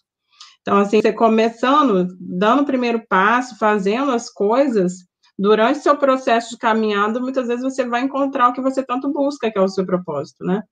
[0.62, 5.04] Então, assim, você começando, dando o primeiro passo, fazendo as coisas,
[5.38, 9.50] durante seu processo de caminhada, muitas vezes você vai encontrar o que você tanto busca,
[9.50, 10.62] que é o seu propósito, né?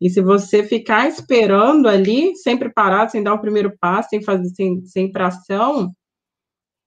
[0.00, 4.48] E se você ficar esperando ali, sem preparar, sem dar o primeiro passo, sem fazer,
[4.50, 5.92] sem, sem ação,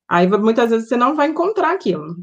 [0.09, 2.15] aí muitas vezes você não vai encontrar aquilo.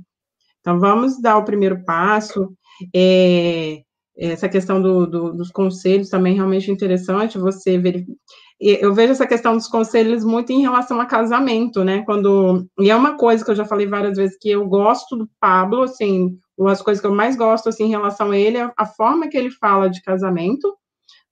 [0.60, 2.52] Então, vamos dar o primeiro passo.
[2.94, 3.82] É,
[4.16, 8.14] essa questão do, do, dos conselhos também é realmente interessante, você verificar
[8.60, 12.02] eu vejo essa questão dos conselhos muito em relação a casamento, né?
[12.04, 15.28] Quando e é uma coisa que eu já falei várias vezes que eu gosto do
[15.40, 18.70] Pablo, assim, uma das coisas que eu mais gosto assim em relação a ele é
[18.76, 20.76] a forma que ele fala de casamento,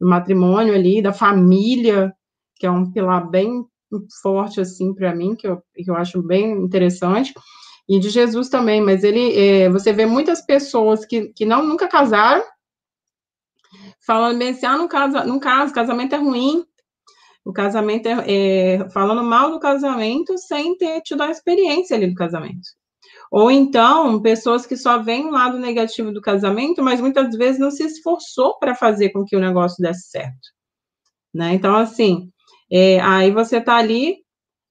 [0.00, 2.14] do matrimônio ali, da família,
[2.56, 3.62] que é um pilar bem
[4.22, 7.34] forte assim para mim, que eu, que eu acho bem interessante.
[7.86, 11.88] E de Jesus também, mas ele, é, você vê muitas pessoas que, que não nunca
[11.88, 12.44] casaram,
[14.06, 16.64] falando bem assim, ah, no caso, no caso, casamento é ruim,
[17.44, 22.14] o casamento é, é, falando mal do casamento sem ter tido a experiência ali do
[22.14, 22.68] casamento.
[23.30, 27.70] Ou então, pessoas que só veem o lado negativo do casamento, mas muitas vezes não
[27.70, 30.48] se esforçou para fazer com que o negócio desse certo.
[31.34, 31.54] Né?
[31.54, 32.30] Então, assim,
[32.70, 34.16] é, aí você está ali,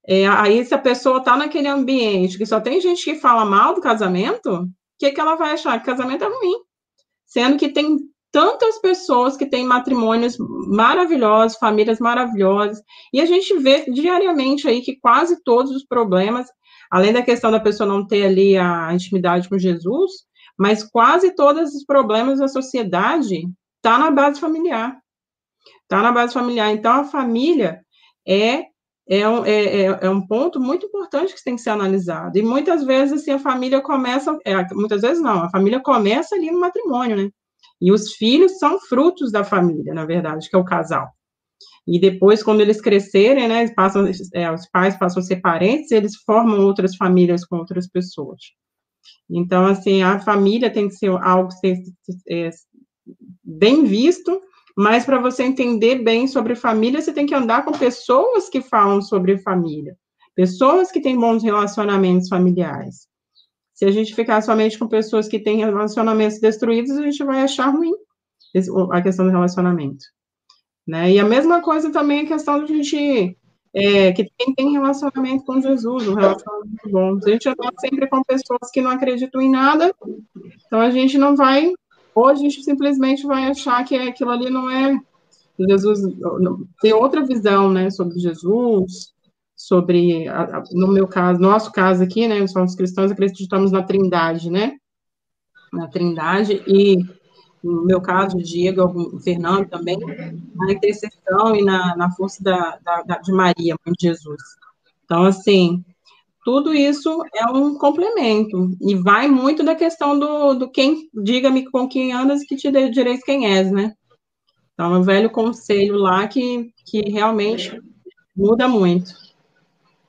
[0.07, 3.75] é, aí se a pessoa está naquele ambiente que só tem gente que fala mal
[3.75, 4.67] do casamento, o
[4.99, 5.79] que, que ela vai achar?
[5.79, 6.59] Que casamento é ruim.
[7.25, 7.97] Sendo que tem
[8.31, 12.81] tantas pessoas que têm matrimônios maravilhosos, famílias maravilhosas,
[13.13, 16.47] e a gente vê diariamente aí que quase todos os problemas
[16.89, 20.11] além da questão da pessoa não ter ali a intimidade com Jesus,
[20.57, 23.47] mas quase todos os problemas da sociedade
[23.81, 24.97] tá na base familiar.
[25.87, 26.71] Tá na base familiar.
[26.71, 27.81] Então, a família
[28.27, 28.65] é
[29.09, 32.37] é um, é, é, é um ponto muito importante que tem que ser analisado.
[32.37, 36.51] E muitas vezes, assim, a família começa, é, muitas vezes não, a família começa ali
[36.51, 37.29] no matrimônio, né?
[37.81, 41.09] E os filhos são frutos da família, na verdade, que é o casal.
[41.87, 46.15] E depois, quando eles crescerem, né, passam, é, os pais passam a ser parentes, eles
[46.17, 48.41] formam outras famílias com outras pessoas.
[49.29, 51.77] Então, assim, a família tem que ser algo ser,
[52.29, 52.49] é,
[53.43, 54.41] bem visto,
[54.75, 59.01] mas para você entender bem sobre família, você tem que andar com pessoas que falam
[59.01, 59.97] sobre família,
[60.35, 63.07] pessoas que têm bons relacionamentos familiares.
[63.77, 67.69] Se a gente ficar somente com pessoas que têm relacionamentos destruídos, a gente vai achar
[67.69, 67.93] ruim
[68.91, 70.03] a questão do relacionamento.
[70.87, 71.11] Né?
[71.11, 73.37] E a mesma coisa também a questão de a gente,
[73.75, 77.19] é, que quem tem relacionamento com Jesus, um relacionamento bom.
[77.23, 79.93] A gente está sempre com pessoas que não acreditam em nada,
[80.65, 81.71] então a gente não vai,
[82.15, 84.99] ou a gente simplesmente vai achar que aquilo ali não é
[85.59, 85.99] Jesus,
[86.81, 89.13] tem outra visão, né, sobre Jesus,
[89.57, 90.25] sobre,
[90.71, 94.77] no meu caso, nosso caso aqui, né, somos cristãos, acreditamos na trindade, né,
[95.73, 97.03] na trindade, e
[97.63, 99.97] no meu caso, o Diego, o Fernando também,
[100.55, 104.41] na intercessão e na, na força da, da, da, de Maria, mãe de Jesus.
[105.03, 105.83] Então, assim,
[106.45, 111.89] tudo isso é um complemento, e vai muito da questão do, do quem, diga-me com
[111.89, 113.93] quem andas, que te direis quem és, né?
[114.73, 117.81] Então, é um velho conselho lá que, que realmente
[118.35, 119.26] muda muito.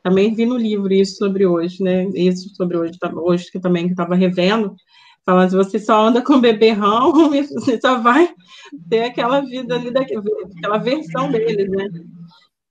[0.08, 2.08] Também vi no livro isso sobre hoje, né?
[2.14, 4.74] Isso sobre hoje, tá, hoje que também estava revendo,
[5.28, 7.12] Falando, você só anda com beberrão,
[7.52, 8.32] você só vai
[8.88, 11.86] ter aquela vida ali, daquela versão deles, né?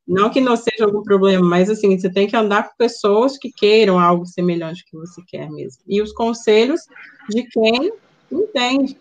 [0.08, 3.52] Não que não seja algum problema, mas assim, você tem que andar com pessoas que
[3.52, 5.84] queiram algo semelhante que você quer mesmo.
[5.88, 6.82] E os conselhos
[7.30, 7.92] de quem
[8.32, 8.98] entende.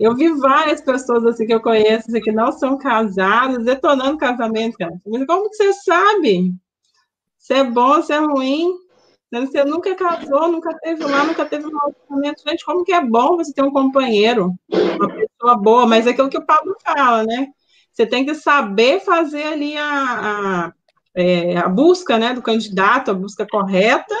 [0.00, 4.78] Eu vi várias pessoas assim que eu conheço assim, que não são casadas, detonando casamento.
[4.80, 6.54] Mas como que você sabe?
[7.42, 8.72] Se é bom, se é ruim?
[9.32, 12.42] Você nunca casou, nunca teve lá, nunca teve um relacionamento.
[12.46, 16.28] Gente, como que é bom você ter um companheiro, uma pessoa boa, mas é aquilo
[16.28, 17.48] que o Pablo fala, né?
[17.92, 20.72] Você tem que saber fazer ali a, a,
[21.16, 24.14] é, a busca né, do candidato, a busca correta,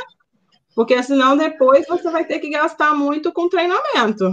[0.74, 4.32] porque senão depois você vai ter que gastar muito com treinamento.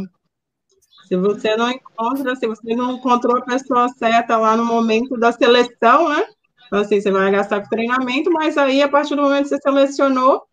[1.08, 5.32] Se você não encontra, se você não encontrou a pessoa certa lá no momento da
[5.32, 6.26] seleção, né?
[6.70, 9.58] Então, assim, você vai gastar com treinamento, mas aí, a partir do momento que você
[9.58, 10.44] selecionou,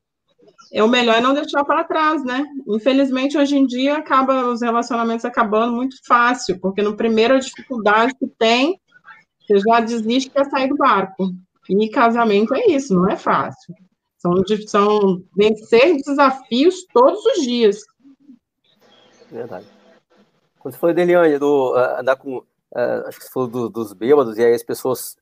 [0.73, 2.43] é o melhor é não deixar para trás, né?
[2.67, 8.27] Infelizmente, hoje em dia, acaba os relacionamentos acabando muito fácil, porque no primeira dificuldade que
[8.39, 8.81] tem,
[9.47, 11.33] você já desiste quer sair do barco.
[11.69, 13.75] E casamento é isso, não é fácil.
[14.17, 14.33] São,
[14.67, 17.79] são vencer desafios todos os dias.
[19.31, 19.67] Verdade.
[20.59, 22.39] Quando você falou, Deliane, do uh, andar com.
[22.39, 25.17] Uh, acho que você falou do, dos bêbados, e aí as pessoas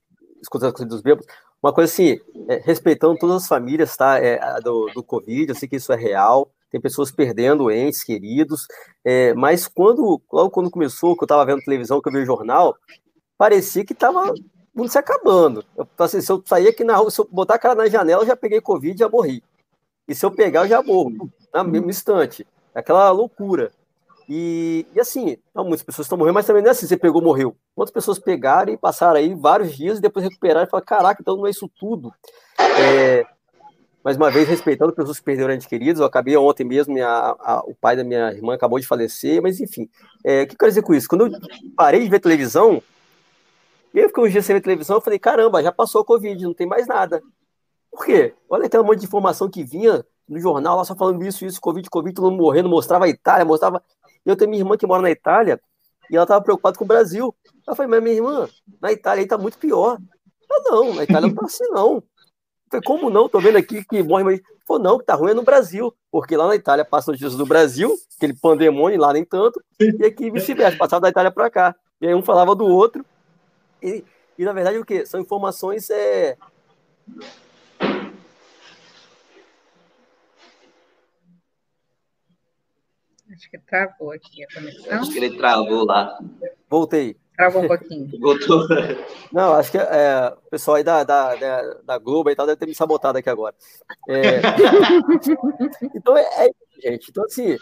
[0.45, 1.27] escutam as coisas dos bêbados.
[1.63, 2.19] Uma coisa assim,
[2.49, 4.19] é, respeitando todas as famílias, tá?
[4.19, 8.67] É, do, do Covid, eu sei que isso é real, tem pessoas perdendo entes queridos,
[9.05, 12.27] é, mas quando, logo quando começou, que eu estava vendo televisão, que eu vi o
[12.27, 12.77] jornal,
[13.39, 14.33] parecia que estava
[14.75, 15.65] mundo se acabando.
[15.77, 18.23] Eu, assim, se eu sair aqui na rua, se eu botar a cara na janela,
[18.23, 19.43] eu já peguei Covid e já morri.
[20.09, 22.47] E se eu pegar, eu já morro, na mesmo instante.
[22.75, 23.71] Aquela loucura.
[24.29, 27.21] E, e assim, não, muitas pessoas estão morrendo, mas também não é assim, você pegou,
[27.21, 27.57] morreu.
[27.75, 31.37] Quantas pessoas pegaram e passaram aí vários dias e depois recuperaram e falaram, caraca, então
[31.37, 32.13] não é isso tudo.
[32.59, 33.27] É,
[34.03, 37.63] mais uma vez, respeitando pessoas que perderam entes queridos, eu acabei ontem mesmo, minha, a,
[37.67, 39.89] o pai da minha irmã acabou de falecer, mas enfim,
[40.25, 41.09] é, o que eu quero dizer com isso?
[41.09, 41.41] Quando eu
[41.77, 42.83] parei de ver televisão,
[43.95, 46.55] eu fiquei uns dias sem ver televisão, eu falei, caramba, já passou a Covid, não
[46.55, 47.23] tem mais nada.
[47.91, 48.35] Por quê?
[48.49, 51.89] Olha aquela monte de informação que vinha no jornal lá só falando isso, isso, Covid,
[51.89, 53.83] Covid, todo mundo morrendo, mostrava a Itália, mostrava
[54.31, 55.61] eu tenho minha irmã que mora na Itália
[56.11, 57.35] e ela estava preocupada com o Brasil.
[57.67, 58.49] Eu falei, mas minha irmã,
[58.81, 59.99] na Itália aí tá muito pior.
[60.51, 61.95] Eu, não, na Itália não tá assim, não.
[61.95, 62.03] Eu
[62.71, 63.29] falei, como não?
[63.29, 64.41] Tô vendo aqui que morre, mas.
[64.67, 67.45] Falei, não, que tá ruim é no Brasil, porque lá na Itália passa notícias do
[67.45, 71.77] Brasil, aquele pandemônio lá nem tanto, e aqui vice-versa, passava da Itália para cá.
[72.01, 73.05] E aí um falava do outro.
[73.83, 74.03] E,
[74.39, 75.05] e na verdade o que?
[75.05, 76.39] São informações é,
[83.35, 85.01] Acho que travou aqui a conexão.
[85.01, 86.19] Acho que ele travou lá.
[86.71, 87.17] Voltei.
[87.37, 88.09] Travou um pouquinho.
[88.21, 88.67] Voltou.
[89.33, 92.59] Não, acho que é, o pessoal aí da, da, da, da Globo e tal deve
[92.59, 93.55] ter me sabotado aqui agora.
[94.09, 94.41] É...
[95.97, 97.11] então é, é, isso, gente.
[97.11, 97.57] Então, assim,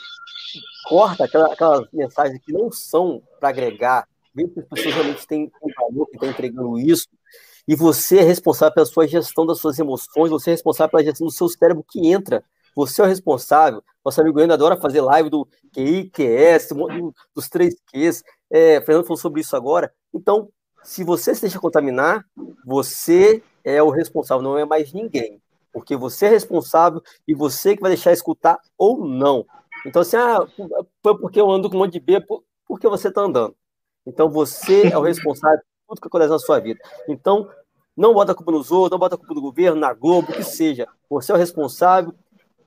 [0.89, 5.51] corta aquela, aquelas mensagens que não são para agregar, vê que as pessoas realmente têm
[5.63, 7.09] um valor que estão entregando isso,
[7.67, 11.27] e você é responsável pela sua gestão das suas emoções, você é responsável pela gestão
[11.27, 12.45] do seu cérebro que entra
[12.75, 13.83] você é o responsável.
[14.05, 16.69] Nosso amigo Goiano adora fazer live do QI, QS,
[17.35, 18.23] dos três Qs.
[18.51, 19.93] É, Fernando falou sobre isso agora.
[20.13, 20.49] Então,
[20.83, 22.25] se você se deixa contaminar,
[22.65, 25.41] você é o responsável, não é mais ninguém.
[25.73, 29.47] Porque você é responsável e você que vai deixar escutar ou não.
[29.87, 30.47] Então, assim, ah,
[31.03, 32.25] foi porque eu ando com um monte de B,
[32.67, 33.55] porque você está andando.
[34.07, 36.81] Então, você é o responsável por tudo que acontece na sua vida.
[37.09, 37.49] Então,
[37.97, 40.35] não bota a culpa nos outros, não bota a culpa do governo, na Globo, o
[40.35, 40.87] que seja.
[41.09, 42.15] Você é o responsável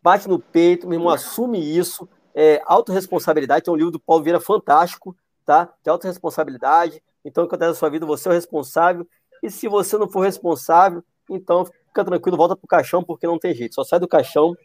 [0.06, 2.08] bate no peito, meu irmão, assume isso.
[2.36, 5.74] É, autorresponsabilidade, tem um livro do Paulo Vieira fantástico, tá?
[5.84, 7.01] De autorresponsabilidade.
[7.24, 9.08] Então, o que acontece na sua vida, você é o responsável.
[9.41, 13.56] E se você não for responsável, então fica tranquilo, volta pro caixão, porque não tem
[13.56, 13.74] jeito.
[13.74, 14.56] Só sai do caixão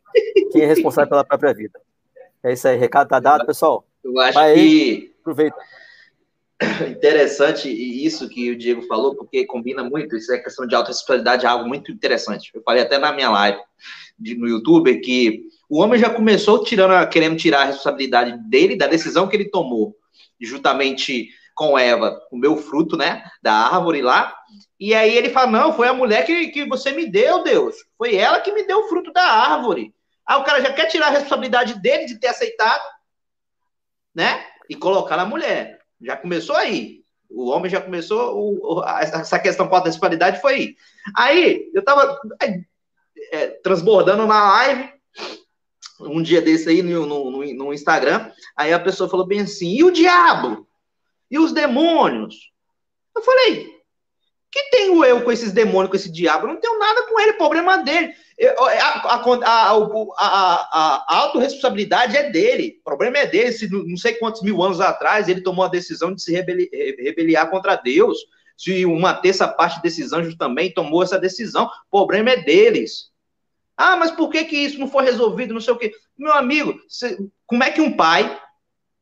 [0.52, 1.80] quem é responsável pela própria vida.
[2.42, 3.86] É isso aí, recado tá dado, pessoal.
[4.04, 4.60] Eu acho Vai que.
[4.60, 5.56] Aí, aproveita.
[6.90, 10.16] Interessante isso que o Diego falou, porque combina muito.
[10.16, 12.50] Isso é questão de autorresponsabilidade, é algo muito interessante.
[12.54, 13.58] Eu falei até na minha live
[14.18, 18.86] de, no YouTube que o homem já começou tirando, querendo tirar a responsabilidade dele da
[18.86, 19.96] decisão que ele tomou,
[20.38, 24.34] justamente com Eva, o meu fruto, né, da árvore lá.
[24.78, 27.76] E aí ele fala: Não, foi a mulher que, que você me deu, Deus.
[27.96, 29.94] Foi ela que me deu o fruto da árvore.
[30.26, 32.82] Ah, o cara já quer tirar a responsabilidade dele de ter aceitado,
[34.14, 34.44] né?
[34.68, 35.79] E colocar na mulher.
[36.00, 37.00] Já começou aí.
[37.28, 40.76] O homem já começou, o, essa questão com a responsabilidade foi aí.
[41.16, 42.18] Aí, eu tava
[43.30, 44.92] é, transbordando na live,
[46.00, 49.84] um dia desse aí no, no, no, Instagram, aí a pessoa falou bem assim, e
[49.84, 50.66] o diabo?
[51.30, 52.50] E os demônios?
[53.14, 53.79] Eu falei,
[54.50, 56.46] que tem o eu com esses demônios, com esse diabo?
[56.46, 58.12] Eu não tenho nada com ele, problema dele.
[58.58, 59.72] A, a, a,
[60.18, 63.52] a, a autorresponsabilidade é dele, o problema é dele.
[63.52, 67.76] Se não sei quantos mil anos atrás ele tomou a decisão de se rebeliar contra
[67.76, 68.18] Deus,
[68.56, 73.10] se uma terça parte desses anjos também tomou essa decisão, o problema é deles.
[73.76, 75.54] Ah, mas por que, que isso não foi resolvido?
[75.54, 75.92] Não sei o quê.
[76.18, 76.78] Meu amigo,
[77.46, 78.38] como é que um pai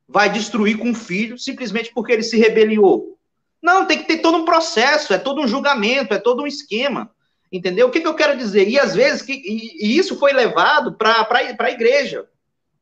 [0.07, 3.18] vai destruir com um filho simplesmente porque ele se rebeliou?
[3.63, 7.11] Não, tem que ter todo um processo, é todo um julgamento, é todo um esquema.
[7.51, 7.89] Entendeu?
[7.89, 8.69] O que, que eu quero dizer?
[8.69, 11.27] E às vezes, que, e, e isso foi levado para
[11.59, 12.27] a igreja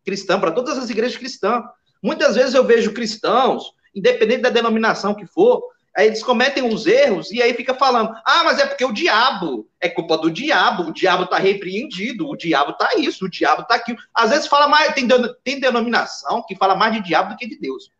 [0.04, 1.64] cristã, para todas as igrejas cristãs.
[2.02, 5.62] Muitas vezes eu vejo cristãos, independente da denominação que for,
[5.96, 9.66] Aí eles cometem os erros e aí fica falando: ah, mas é porque o diabo,
[9.80, 13.76] é culpa do diabo, o diabo está repreendido, o diabo está isso, o diabo está
[13.76, 13.98] aquilo.
[14.12, 15.08] Às vezes fala mais, tem,
[15.42, 17.90] tem denominação que fala mais de diabo do que de Deus.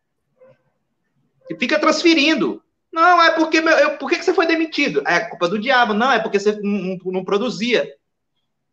[1.49, 2.61] E fica transferindo.
[2.97, 3.59] Não, é porque.
[3.59, 5.03] Eu, por que, que você foi demitido?
[5.05, 5.93] É culpa do diabo.
[5.93, 7.87] Não, é porque você não, não, não produzia.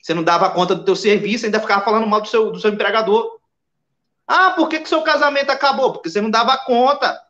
[0.01, 2.71] Você não dava conta do teu serviço, ainda ficava falando mal do seu, do seu
[2.71, 3.39] empregador.
[4.27, 5.93] Ah, por que, que seu casamento acabou?
[5.93, 7.21] Porque você não dava conta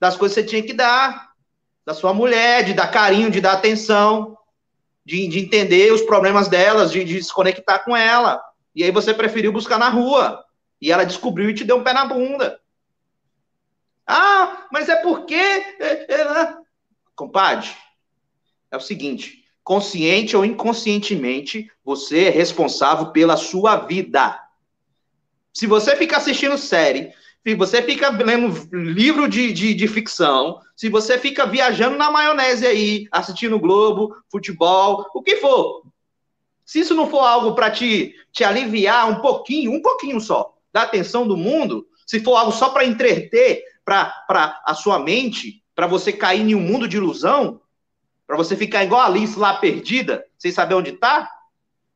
[0.00, 1.30] das coisas que você tinha que dar
[1.86, 4.36] da sua mulher, de dar carinho, de dar atenção,
[5.06, 8.42] de, de entender os problemas delas, de, de se conectar com ela.
[8.74, 10.44] E aí você preferiu buscar na rua.
[10.82, 12.58] E ela descobriu e te deu um pé na bunda.
[14.12, 15.34] Ah, mas é porque.
[15.34, 16.56] É, é, né?
[17.14, 17.70] Compadre,
[18.68, 24.36] é o seguinte: consciente ou inconscientemente, você é responsável pela sua vida.
[25.52, 27.12] Se você fica assistindo série,
[27.46, 32.66] se você fica lendo livro de, de, de, ficção, se você fica viajando na maionese
[32.66, 35.84] aí, assistindo Globo, futebol, o que for.
[36.66, 40.82] Se isso não for algo para te, te aliviar um pouquinho, um pouquinho só, da
[40.82, 43.69] atenção do mundo, se for algo só para entreter
[44.26, 47.60] para a sua mente, para você cair em um mundo de ilusão,
[48.26, 51.30] para você ficar igual a Alice lá perdida, sem saber onde está,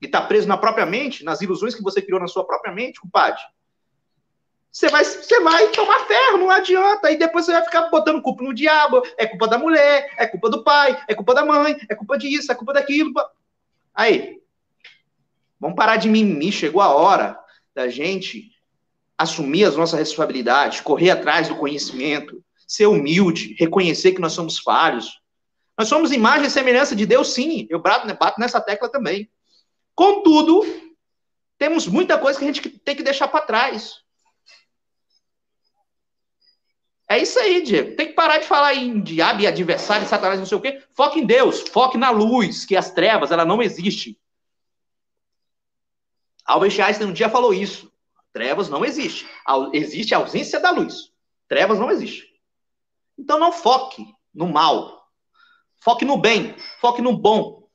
[0.01, 3.01] e tá preso na própria mente, nas ilusões que você criou na sua própria mente,
[3.01, 3.40] compadre
[4.74, 7.09] você vai, você vai tomar ferro, não adianta.
[7.12, 10.51] E depois você vai ficar botando culpa no diabo, é culpa da mulher, é culpa
[10.51, 13.12] do pai, é culpa da mãe, é culpa disso, é culpa daquilo.
[13.95, 14.40] Aí,
[15.61, 17.38] vamos parar de mimimi, chegou a hora
[17.72, 18.51] da gente
[19.17, 25.21] assumir as nossas responsabilidades, correr atrás do conhecimento, ser humilde, reconhecer que nós somos falhos.
[25.79, 27.67] Nós somos imagem e semelhança de Deus, sim.
[27.71, 29.31] Eu bato, bato nessa tecla também.
[29.95, 30.65] Contudo,
[31.59, 34.05] temos muita coisa que a gente tem que deixar para trás.
[37.09, 37.97] É isso aí, Diego.
[37.97, 40.83] Tem que parar de falar em diabo e adversário, satanás, não sei o quê.
[40.95, 44.19] Foque em Deus, foque na luz, que as trevas, ela não existe.
[46.45, 47.93] Albert Einstein um dia falou isso.
[48.35, 49.26] Trevas não existe.
[49.72, 51.12] Existe a ausência da luz.
[51.49, 52.28] Trevas não existe.
[53.16, 54.05] Então não foque
[54.35, 55.09] no mal.
[55.80, 56.57] Foque no bem.
[56.80, 57.68] Foque no bom.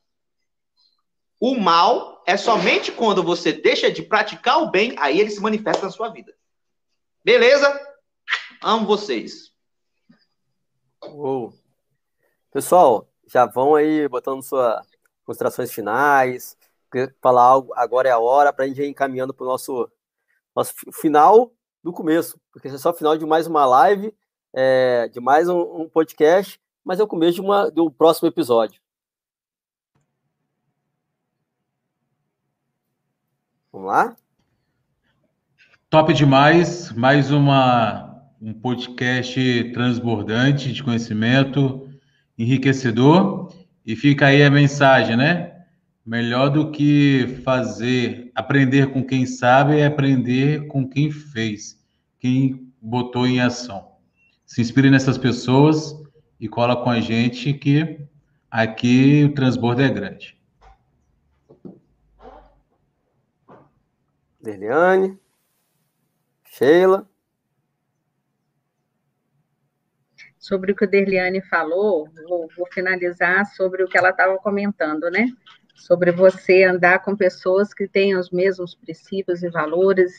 [1.39, 5.85] O mal é somente quando você deixa de praticar o bem, aí ele se manifesta
[5.85, 6.35] na sua vida.
[7.23, 7.79] Beleza?
[8.61, 9.53] Amo vocês.
[11.01, 11.53] Uou.
[12.51, 14.85] Pessoal, já vão aí botando suas
[15.23, 16.57] considerações finais.
[17.21, 19.89] Falar algo, agora é a hora para a gente ir encaminhando para o nosso,
[20.59, 24.13] nosso final do começo, porque esse é só o final de mais uma live,
[24.53, 28.81] é, de mais um, um, podcast, mas é o começo de uma, do próximo episódio.
[33.71, 34.17] Vamos lá?
[35.89, 41.89] Top demais, mais uma, um podcast transbordante de conhecimento,
[42.37, 43.53] enriquecedor.
[43.85, 45.58] E fica aí a mensagem, né?
[46.09, 51.79] Melhor do que fazer, aprender com quem sabe é aprender com quem fez,
[52.19, 53.91] quem botou em ação.
[54.43, 55.95] Se inspire nessas pessoas
[56.39, 58.07] e cola com a gente que
[58.49, 60.35] aqui o transbordo é grande.
[64.41, 65.15] Deliane.
[66.43, 67.07] Sheila.
[70.39, 75.11] Sobre o que o Derliane falou, vou, vou finalizar sobre o que ela estava comentando,
[75.11, 75.31] né?
[75.79, 80.11] Sobre você andar com pessoas que têm os mesmos princípios e valores,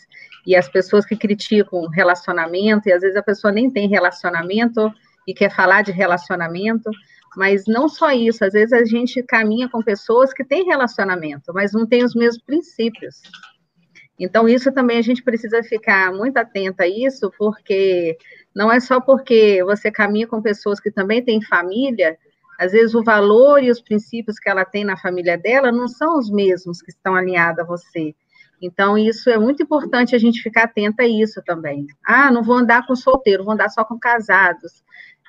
[0.47, 4.93] e as pessoas que criticam relacionamento, e às vezes a pessoa nem tem relacionamento
[5.29, 6.91] e quer falar de relacionamento,
[7.37, 11.73] mas não só isso, às vezes a gente caminha com pessoas que têm relacionamento, mas
[11.73, 13.21] não têm os mesmos princípios.
[14.19, 18.19] Então, isso também a gente precisa ficar muito atenta a isso, porque
[18.55, 22.19] não é só porque você caminha com pessoas que também têm família,
[22.61, 26.19] às vezes o valor e os princípios que ela tem na família dela não são
[26.19, 28.15] os mesmos que estão alinhados a você.
[28.61, 31.87] Então, isso é muito importante a gente ficar atenta a isso também.
[32.05, 34.85] Ah, não vou andar com solteiro, vou andar só com casados.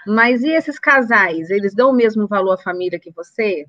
[0.06, 1.50] Mas e esses casais?
[1.50, 3.66] Eles dão o mesmo valor à família que você?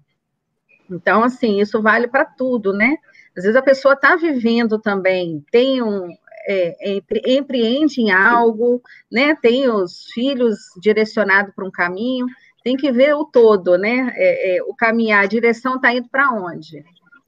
[0.90, 2.96] Então, assim, isso vale para tudo, né?
[3.36, 6.08] Às vezes a pessoa está vivendo também, tem um,
[6.48, 9.36] é, empreende em algo, né?
[9.36, 12.26] Tem os filhos direcionados para um caminho,
[12.62, 14.12] tem que ver o todo, né?
[14.16, 16.84] É, é, o caminhar, a direção está indo para onde?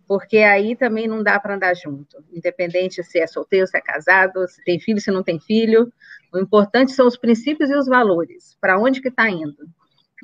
[0.07, 4.47] Porque aí também não dá para andar junto, independente se é solteiro, se é casado,
[4.47, 5.93] se tem filho, se não tem filho.
[6.32, 9.66] O importante são os princípios e os valores, para onde que está indo.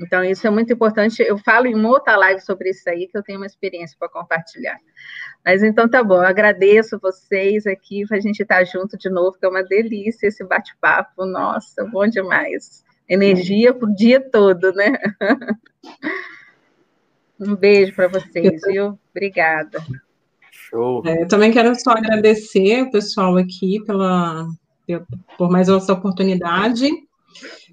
[0.01, 1.23] Então, isso é muito importante.
[1.23, 4.09] Eu falo em uma outra live sobre isso aí, que eu tenho uma experiência para
[4.09, 4.79] compartilhar.
[5.45, 9.11] Mas então tá bom, eu agradeço vocês aqui para a gente estar tá junto de
[9.11, 11.27] novo, que é uma delícia esse bate-papo.
[11.27, 12.85] Nossa, bom demais.
[13.11, 14.97] Energia para o dia todo, né?
[17.43, 18.99] Um beijo para vocês, viu?
[19.17, 19.83] Obrigada.
[20.51, 21.03] Show.
[21.07, 24.47] É, eu também quero só agradecer o pessoal aqui pela,
[25.39, 26.87] por mais essa oportunidade.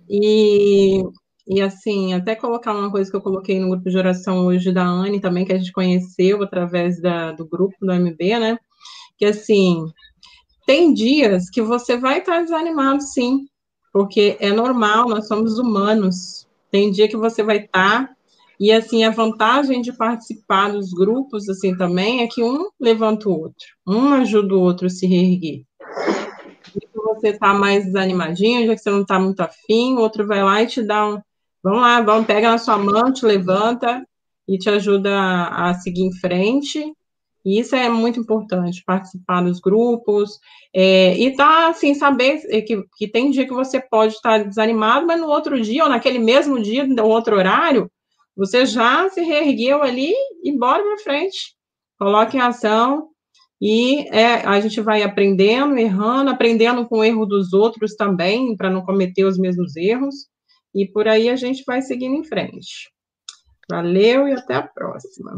[0.10, 1.04] E
[1.50, 4.84] e assim, até colocar uma coisa que eu coloquei no grupo de oração hoje da
[4.84, 8.60] Anne também, que a gente conheceu através da, do grupo do MB, né?
[9.18, 9.86] Que assim,
[10.66, 13.46] tem dias que você vai estar desanimado, sim,
[13.98, 16.48] porque é normal, nós somos humanos.
[16.70, 18.16] Tem dia que você vai estar,
[18.60, 23.32] e assim, a vantagem de participar dos grupos, assim, também, é que um levanta o
[23.32, 25.66] outro, um ajuda o outro a se reerguer
[27.08, 30.62] você está mais desanimadinho, já que você não está muito afim, o outro vai lá
[30.62, 31.20] e te dá um,
[31.64, 34.08] Vamos lá, vamos, pega na sua mão, te levanta
[34.48, 36.94] e te ajuda a, a seguir em frente.
[37.48, 40.38] E isso é muito importante, participar dos grupos,
[40.76, 45.18] é, e tá, assim, saber que, que tem dia que você pode estar desanimado, mas
[45.18, 47.90] no outro dia, ou naquele mesmo dia, no outro horário,
[48.36, 51.56] você já se reergueu ali e bora para frente.
[51.98, 53.08] Coloque em ação,
[53.62, 58.70] e é, a gente vai aprendendo, errando, aprendendo com o erro dos outros também, para
[58.70, 60.16] não cometer os mesmos erros.
[60.76, 62.92] E por aí a gente vai seguindo em frente.
[63.70, 65.38] Valeu e até a próxima.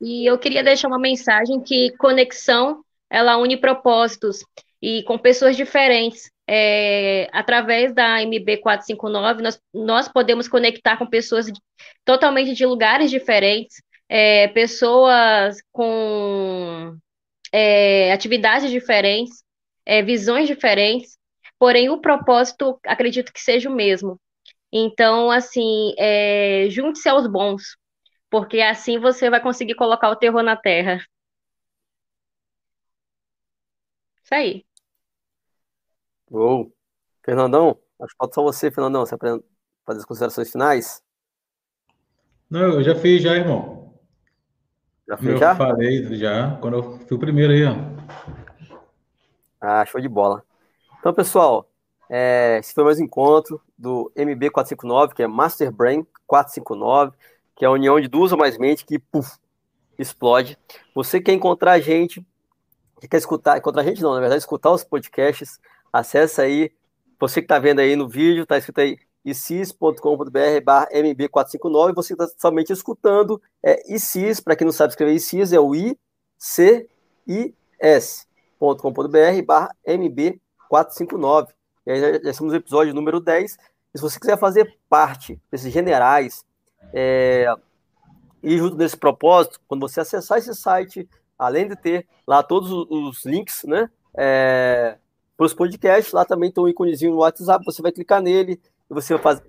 [0.00, 4.44] E eu queria deixar uma mensagem que conexão ela une propósitos
[4.82, 6.30] e com pessoas diferentes.
[6.46, 11.50] É, através da MB 459, nós, nós podemos conectar com pessoas
[12.04, 16.94] totalmente de lugares diferentes, é, pessoas com
[17.50, 19.42] é, atividades diferentes,
[19.86, 21.16] é, visões diferentes,
[21.58, 24.20] porém o propósito acredito que seja o mesmo.
[24.76, 27.76] Então, assim, é, junte-se aos bons,
[28.28, 30.98] porque assim você vai conseguir colocar o terror na terra.
[34.24, 34.66] Isso aí.
[36.28, 36.74] Uou.
[37.24, 37.78] Fernandão?
[38.00, 41.00] Acho que falta só você, Fernandão, você fazer as considerações finais.
[42.50, 43.94] Não, eu já fiz já, irmão.
[45.06, 45.54] Já fez já?
[45.54, 47.76] falei já, quando eu fui o primeiro aí, ó.
[49.60, 50.44] Ah, show de bola.
[50.98, 51.70] Então, pessoal,
[52.08, 57.16] é, esse foi mais um encontro do MB459, que é Master Brain 459,
[57.56, 59.38] que é a união de duas ou mais mentes que puff,
[59.98, 60.58] explode.
[60.94, 62.24] Você quer encontrar a gente,
[63.08, 65.60] quer escutar, encontrar a gente não, na verdade, escutar os podcasts,
[65.92, 66.70] acessa aí,
[67.18, 72.28] você que está vendo aí no vídeo, está escrito aí icis.com.br barra mb459, você está
[72.38, 75.96] somente escutando é, ICIS, para quem não sabe escrever ICIS, é o I-C-I-S.com.br
[79.46, 81.48] barra mb459.
[81.86, 83.56] Já, já estamos no episódio número 10.
[83.94, 86.44] E se você quiser fazer parte desses generais
[86.92, 87.46] é,
[88.42, 91.08] e junto desse propósito, quando você acessar esse site,
[91.38, 94.96] além de ter lá todos os links, né, é,
[95.36, 98.60] para os podcasts, lá também tem um íconezinho no WhatsApp, você vai clicar nele
[98.90, 99.42] e você vai fazer,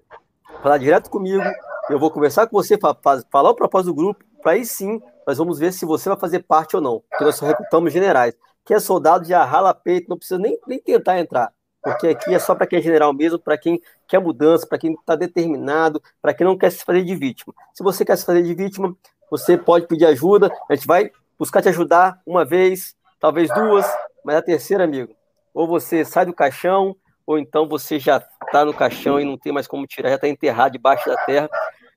[0.61, 1.43] falar direto comigo,
[1.89, 5.59] eu vou conversar com você, falar o propósito do grupo, para aí sim nós vamos
[5.59, 8.35] ver se você vai fazer parte ou não, porque nós só recrutamos generais.
[8.63, 11.53] Quem é soldado já rala peito, não precisa nem, nem tentar entrar,
[11.85, 14.93] porque aqui é só para quem é general mesmo, para quem quer mudança, para quem
[14.93, 17.53] está determinado, para quem não quer se fazer de vítima.
[17.75, 18.97] Se você quer se fazer de vítima,
[19.29, 23.85] você pode pedir ajuda, a gente vai buscar te ajudar uma vez, talvez duas,
[24.23, 25.13] mas a terceira, amigo,
[25.53, 29.53] ou você sai do caixão, ou então você já está no caixão e não tem
[29.53, 31.47] mais como tirar, já está enterrado debaixo da terra.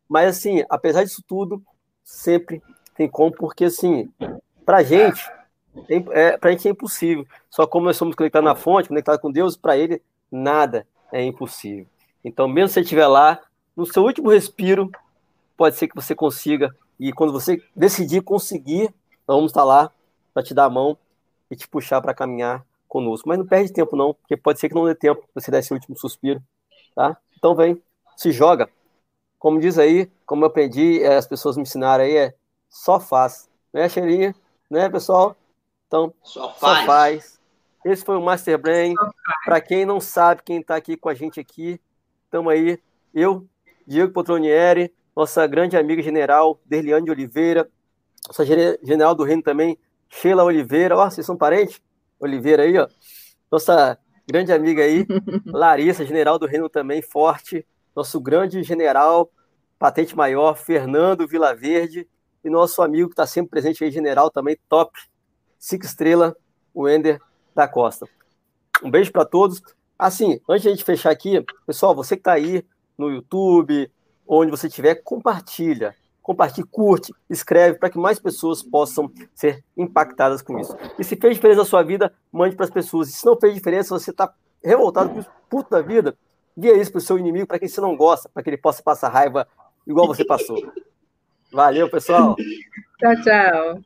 [0.07, 1.63] Mas, assim, apesar disso tudo,
[2.05, 2.63] sempre
[2.95, 4.13] tem como, porque, assim,
[4.67, 5.27] para gente,
[5.89, 7.27] é, para a gente é impossível.
[7.51, 11.87] Só como nós somos conectados na fonte, conectados com Deus, para ele, nada é impossível.
[12.25, 13.41] Então, mesmo se você estiver lá,
[13.77, 14.91] no seu último respiro,
[15.57, 16.75] pode ser que você consiga.
[16.99, 18.93] E quando você decidir conseguir,
[19.27, 19.91] nós vamos estar lá
[20.35, 20.97] para te dar a mão
[21.51, 23.29] e te puxar para caminhar conosco.
[23.29, 25.73] Mas não perde tempo, não, porque pode ser que não dê tempo você dar esse
[25.73, 26.43] último suspiro,
[26.95, 27.17] tá?
[27.37, 27.81] Então vem,
[28.17, 28.69] se joga.
[29.39, 32.35] Como diz aí, como eu aprendi, é, as pessoas me ensinaram aí, é
[32.69, 33.49] só faz.
[33.73, 34.35] Né, Cheirinha?
[34.69, 35.37] Né, pessoal?
[35.89, 36.79] Então, só faz.
[36.79, 37.41] Só faz.
[37.85, 38.95] Esse foi o Master Brain.
[39.45, 41.81] Para quem não sabe, quem está aqui com a gente aqui,
[42.25, 42.79] estamos aí.
[43.15, 43.49] Eu,
[43.87, 47.69] Diego Potronieri, nossa grande amiga general, Derliane de Oliveira,
[48.27, 49.79] nossa general do Reino também,
[50.09, 50.97] Sheila Oliveira.
[50.97, 51.81] Ó, vocês são parentes?
[52.21, 52.87] Oliveira aí, ó.
[53.51, 55.07] Nossa grande amiga aí,
[55.47, 57.67] Larissa, general do Reino também, forte.
[57.97, 59.31] Nosso grande general,
[59.79, 62.07] patente maior, Fernando Vilaverde.
[62.45, 64.93] E nosso amigo que está sempre presente aí, general também, top,
[65.59, 66.37] cinco estrela,
[66.75, 67.21] o Ender
[67.55, 68.07] da Costa.
[68.83, 69.63] Um beijo para todos.
[69.99, 72.65] Assim, antes de a gente fechar aqui, pessoal, você que está aí
[72.97, 73.91] no YouTube,
[74.27, 75.95] onde você estiver, compartilha
[76.29, 80.77] compartilhe, curte, escreve para que mais pessoas possam ser impactadas com isso.
[80.99, 83.09] E se fez diferença na sua vida, mande para as pessoas.
[83.09, 84.31] E se não fez diferença, você está
[84.63, 86.15] revoltado, puto da vida,
[86.57, 88.83] guia isso para o seu inimigo, para quem você não gosta, para que ele possa
[88.83, 89.49] passar raiva
[89.87, 90.71] igual você passou.
[91.51, 92.37] Valeu, pessoal.
[92.99, 93.81] Tchau, tchau.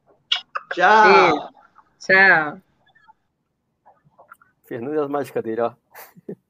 [0.75, 1.52] Tchau.
[2.03, 2.61] Tchau.
[4.65, 5.75] Fernando é as mágicas dele, ó.